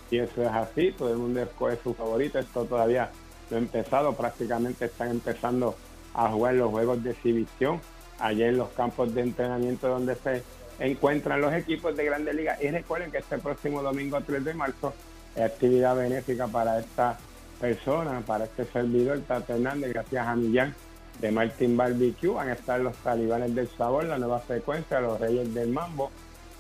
si 0.10 0.18
eso 0.18 0.42
es 0.42 0.50
así. 0.50 0.92
Todo 0.92 1.12
el 1.12 1.18
mundo 1.18 1.42
escoge 1.42 1.78
su 1.84 1.94
favorito. 1.94 2.40
Esto 2.40 2.66
todavía 2.66 3.12
no 3.50 3.58
ha 3.58 3.60
empezado. 3.60 4.14
Prácticamente 4.14 4.86
están 4.86 5.12
empezando 5.12 5.76
a 6.14 6.30
jugar 6.30 6.56
los 6.56 6.72
juegos 6.72 7.04
de 7.04 7.12
exhibición. 7.12 7.80
Ayer 8.20 8.50
en 8.50 8.58
los 8.58 8.70
campos 8.70 9.14
de 9.14 9.22
entrenamiento 9.22 9.88
donde 9.88 10.16
se 10.16 10.42
encuentran 10.80 11.40
los 11.40 11.54
equipos 11.54 11.96
de 11.96 12.06
Grandes 12.06 12.36
Ligas. 12.36 12.62
Y 12.64 12.70
recuerden 12.70 13.12
que 13.12 13.20
este 13.20 13.38
próximo 13.38 13.84
domingo 13.84 14.20
3 14.22 14.44
de 14.44 14.54
marzo 14.56 14.94
es 15.36 15.44
actividad 15.44 15.96
benéfica 15.96 16.48
para 16.48 16.80
esta 16.80 17.18
persona, 17.62 18.22
para 18.26 18.46
este 18.46 18.66
servidor, 18.66 19.20
Tato 19.22 19.54
Hernández, 19.54 19.94
gracias 19.94 20.28
a 20.28 20.36
Millán 20.36 20.74
de 21.20 21.32
Martin 21.32 21.78
Barbecue. 21.78 22.34
Van 22.34 22.50
a 22.50 22.54
estar 22.54 22.80
los 22.80 22.96
talibanes 22.98 23.54
del 23.56 23.70
sabor, 23.70 24.06
la 24.06 24.18
nueva 24.18 24.42
secuencia, 24.48 25.00
los 25.00 25.20
reyes 25.20 25.54
del 25.54 25.70
mambo. 25.70 26.12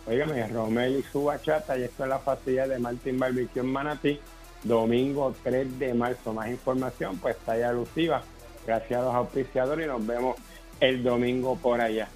Óigame, 0.08 0.48
Romel 0.48 0.98
y 0.98 1.04
su 1.04 1.24
bachata, 1.24 1.78
y 1.78 1.84
esto 1.84 2.04
es 2.04 2.10
la 2.10 2.20
facilidad 2.20 2.68
de 2.68 2.78
Martin 2.78 3.18
Barbecue 3.18 3.62
en 3.62 3.72
Manatí, 3.72 4.20
domingo 4.63 5.34
3 5.44 5.80
de 5.80 5.94
marzo. 5.94 6.32
Más 6.32 6.50
información, 6.50 7.18
pues 7.18 7.36
está 7.36 7.54
ahí 7.54 7.63
alusiva. 7.63 8.22
Gracias 8.68 9.00
a 9.00 9.04
los 9.04 9.15
auspiciadores 9.15 9.86
y 9.86 9.89
nos 9.89 10.06
vemos 10.06 10.36
el 10.80 11.04
domingo 11.04 11.56
por 11.56 11.82
allá. 11.82 12.08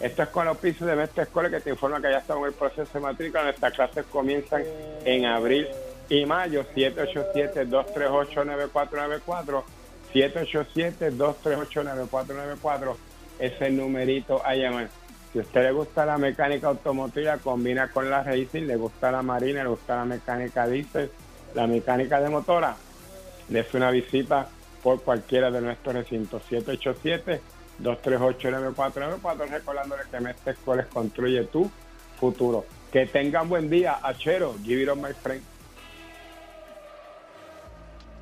Esto 0.00 0.22
es 0.22 0.28
con 0.28 0.42
el 0.42 0.50
auspicio 0.50 0.86
de 0.86 0.94
Mestre 0.94 1.24
Escuela 1.24 1.50
que 1.50 1.58
te 1.60 1.70
informa 1.70 2.00
que 2.00 2.08
ya 2.10 2.18
estamos 2.18 2.44
en 2.44 2.48
el 2.48 2.54
proceso 2.54 2.88
de 2.94 3.00
matrícula. 3.00 3.42
Nuestras 3.42 3.72
clases 3.72 4.04
comienzan 4.06 4.62
en 5.04 5.26
abril 5.26 5.66
y 6.08 6.24
mayo. 6.24 6.64
787-238-9494. 6.74 9.64
787-238-9494 10.14 12.96
es 13.38 13.60
el 13.60 13.76
numerito 13.76 14.40
a 14.44 14.54
llamar. 14.54 14.88
Si 15.32 15.38
a 15.38 15.42
usted 15.42 15.62
le 15.62 15.72
gusta 15.72 16.06
la 16.06 16.18
mecánica 16.18 16.68
automotriz, 16.68 17.28
combina 17.42 17.88
con 17.88 18.08
la 18.08 18.22
racing, 18.22 18.62
le 18.62 18.76
gusta 18.76 19.12
la 19.12 19.20
marina, 19.22 19.62
le 19.62 19.68
gusta 19.68 19.96
la 19.96 20.06
mecánica 20.06 20.66
diésel, 20.66 21.10
la 21.54 21.66
mecánica 21.66 22.18
de 22.20 22.30
motora, 22.30 22.76
dése 23.48 23.76
una 23.76 23.90
visita 23.90 24.48
por 24.82 25.02
cualquiera 25.02 25.50
de 25.50 25.60
nuestros 25.60 25.94
recintos. 25.94 26.42
787-238-9494, 27.80 29.50
recordándole 29.50 30.02
que 30.10 30.20
Mestre 30.20 30.52
Escuelas 30.52 30.86
construye 30.86 31.44
tu 31.44 31.70
futuro. 32.18 32.64
Que 32.90 33.06
tengan 33.06 33.48
buen 33.48 33.68
día, 33.68 33.98
Achero. 34.02 34.54
Give 34.64 34.82
it 34.82 34.88
on 34.88 35.02
my 35.02 35.12
friend. 35.12 35.42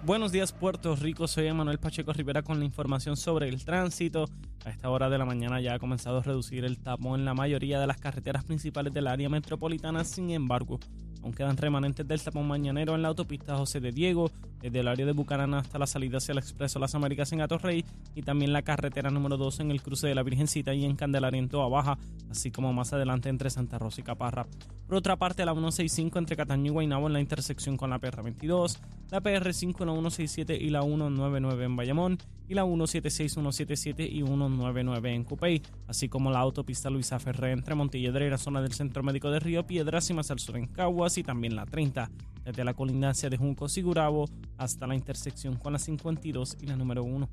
Buenos 0.07 0.31
días 0.31 0.53
Puerto 0.53 0.95
Rico, 0.95 1.27
soy 1.27 1.53
Manuel 1.53 1.81
Pacheco 1.81 2.12
Rivera 2.12 2.42
con 2.42 2.61
la 2.61 2.64
información 2.64 3.16
sobre 3.16 3.49
el 3.49 3.64
tránsito. 3.64 4.27
A 4.64 4.71
esta 4.71 4.88
hora 4.88 5.11
de 5.11 5.19
la 5.19 5.25
mañana 5.25 5.61
ya 5.61 5.75
ha 5.75 5.79
comenzado 5.81 6.19
a 6.19 6.23
reducir 6.23 6.64
el 6.64 6.79
tapón 6.79 7.19
en 7.19 7.25
la 7.25 7.35
mayoría 7.35 7.81
de 7.81 7.88
las 7.88 7.99
carreteras 7.99 8.45
principales 8.45 8.95
del 8.95 9.09
área 9.09 9.29
metropolitana, 9.29 10.05
sin 10.05 10.31
embargo, 10.31 10.79
aún 11.25 11.33
quedan 11.33 11.57
remanentes 11.57 12.07
del 12.07 12.23
tapón 12.23 12.47
mañanero 12.47 12.95
en 12.95 13.03
la 13.03 13.09
autopista 13.09 13.57
José 13.57 13.81
de 13.81 13.90
Diego, 13.90 14.31
desde 14.61 14.79
el 14.79 14.88
área 14.88 15.07
de 15.07 15.12
Bucarana 15.12 15.59
hasta 15.59 15.79
la 15.79 15.88
salida 15.88 16.19
hacia 16.19 16.33
el 16.33 16.38
Expreso 16.38 16.79
Las 16.79 16.95
Américas 16.95 17.33
en 17.33 17.40
Atorrey 17.40 17.85
y 18.14 18.23
también 18.23 18.53
la 18.53 18.62
carretera 18.62 19.11
número 19.11 19.37
2 19.37 19.61
en 19.61 19.71
el 19.73 19.83
cruce 19.83 20.07
de 20.07 20.14
la 20.14 20.23
Virgencita 20.23 20.73
y 20.73 20.85
en 20.85 20.97
Candelaria 20.97 21.38
en 21.38 21.49
Toa 21.49 21.69
Baja, 21.69 21.99
así 22.31 22.51
como 22.51 22.73
más 22.73 22.92
adelante 22.92 23.29
entre 23.29 23.51
Santa 23.51 23.79
Rosa 23.79 24.01
y 24.01 24.05
Caparra. 24.05 24.47
Por 24.87 24.97
otra 24.97 25.16
parte, 25.16 25.45
la 25.45 25.53
165 25.53 26.19
entre 26.19 26.37
Cataño 26.37 26.66
y 26.66 26.75
Guaynabo 26.75 27.09
en 27.09 27.12
la 27.12 27.21
intersección 27.21 27.77
con 27.77 27.90
la 27.90 28.01
PR22, 28.01 28.79
la 29.11 29.21
PR5 29.21 29.83
en 29.83 29.88
167 30.02 30.56
y 30.56 30.70
la 30.70 30.82
199 30.82 31.64
en 31.64 31.76
Bayamón 31.76 32.18
y 32.48 32.54
la 32.54 32.64
176, 32.64 33.32
177 33.32 34.04
y 34.04 34.22
199 34.22 35.14
en 35.14 35.24
Cupey, 35.24 35.62
así 35.88 36.09
como 36.09 36.30
la 36.30 36.40
autopista 36.40 36.90
Luisa 36.90 37.18
Ferré 37.18 37.52
entre 37.52 37.74
Montelledra 37.74 38.24
y 38.24 38.30
la 38.30 38.38
zona 38.38 38.62
del 38.62 38.72
Centro 38.72 39.02
Médico 39.02 39.30
de 39.30 39.40
Río 39.40 39.66
Piedras 39.66 40.09
y 40.11 40.14
más 40.14 40.30
al 40.30 40.38
sur 40.38 40.56
en 40.56 40.66
Caguas 40.66 41.18
y 41.18 41.22
también 41.22 41.56
la 41.56 41.66
30, 41.66 42.11
desde 42.44 42.64
la 42.64 42.74
colindancia 42.74 43.28
de 43.30 43.37
Juncos 43.37 43.76
y 43.78 43.82
Gurabo 43.82 44.26
hasta 44.59 44.87
la 44.87 44.94
intersección 44.94 45.56
con 45.56 45.72
la 45.72 45.78
52 45.78 46.59
y 46.61 46.66
la 46.66 46.76
número 46.76 47.02
1. 47.02 47.28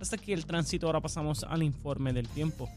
Hasta 0.00 0.16
aquí 0.16 0.32
el 0.32 0.46
tránsito, 0.46 0.86
ahora 0.86 1.00
pasamos 1.00 1.44
al 1.44 1.62
informe 1.62 2.12
del 2.12 2.28
tiempo. 2.28 2.68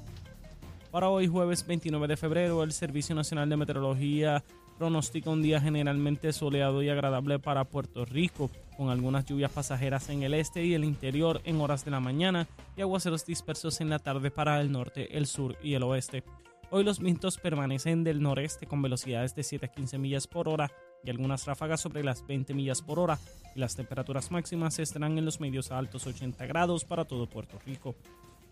Para 0.91 1.09
hoy 1.09 1.27
jueves 1.27 1.65
29 1.65 2.07
de 2.07 2.17
febrero, 2.17 2.63
el 2.63 2.73
Servicio 2.73 3.15
Nacional 3.15 3.49
de 3.49 3.57
Meteorología 3.57 4.43
pronostica 4.77 5.29
un 5.29 5.43
día 5.43 5.61
generalmente 5.61 6.33
soleado 6.33 6.81
y 6.81 6.89
agradable 6.89 7.37
para 7.37 7.65
Puerto 7.65 8.03
Rico, 8.03 8.49
con 8.81 8.89
algunas 8.89 9.25
lluvias 9.25 9.51
pasajeras 9.51 10.09
en 10.09 10.23
el 10.23 10.33
este 10.33 10.65
y 10.65 10.73
el 10.73 10.83
interior 10.83 11.39
en 11.43 11.61
horas 11.61 11.85
de 11.85 11.91
la 11.91 11.99
mañana 11.99 12.47
y 12.75 12.81
aguaceros 12.81 13.27
dispersos 13.27 13.79
en 13.79 13.91
la 13.91 13.99
tarde 13.99 14.31
para 14.31 14.59
el 14.59 14.71
norte, 14.71 15.15
el 15.19 15.27
sur 15.27 15.55
y 15.61 15.75
el 15.75 15.83
oeste. 15.83 16.23
Hoy 16.71 16.83
los 16.83 16.97
vientos 16.97 17.37
permanecen 17.37 18.03
del 18.03 18.23
noreste 18.23 18.65
con 18.65 18.81
velocidades 18.81 19.35
de 19.35 19.43
7 19.43 19.67
a 19.67 19.69
15 19.71 19.99
millas 19.99 20.25
por 20.25 20.49
hora 20.49 20.71
y 21.03 21.11
algunas 21.11 21.45
ráfagas 21.45 21.79
sobre 21.79 22.03
las 22.03 22.25
20 22.25 22.55
millas 22.55 22.81
por 22.81 22.97
hora 22.97 23.19
y 23.55 23.59
las 23.59 23.75
temperaturas 23.75 24.31
máximas 24.31 24.79
estarán 24.79 25.15
en 25.19 25.25
los 25.25 25.39
medios 25.39 25.71
a 25.71 25.77
altos 25.77 26.07
80 26.07 26.43
grados 26.47 26.83
para 26.83 27.05
todo 27.05 27.29
Puerto 27.29 27.59
Rico. 27.63 27.93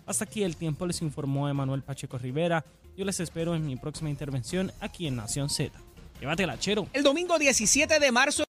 Hasta 0.05 0.25
aquí 0.25 0.43
el 0.43 0.57
tiempo 0.57 0.85
les 0.85 1.01
informó 1.01 1.49
Emanuel 1.49 1.81
Pacheco 1.81 2.19
Rivera. 2.19 2.63
Yo 2.95 3.03
les 3.03 3.19
espero 3.19 3.55
en 3.55 3.65
mi 3.65 3.77
próxima 3.77 4.11
intervención 4.11 4.71
aquí 4.79 5.07
en 5.07 5.15
Nación 5.15 5.49
Z. 5.49 5.75
Llévatela, 6.19 6.59
chero. 6.59 6.85
El 6.93 7.01
domingo 7.01 7.39
17 7.39 7.99
de 7.99 8.11
marzo 8.11 8.43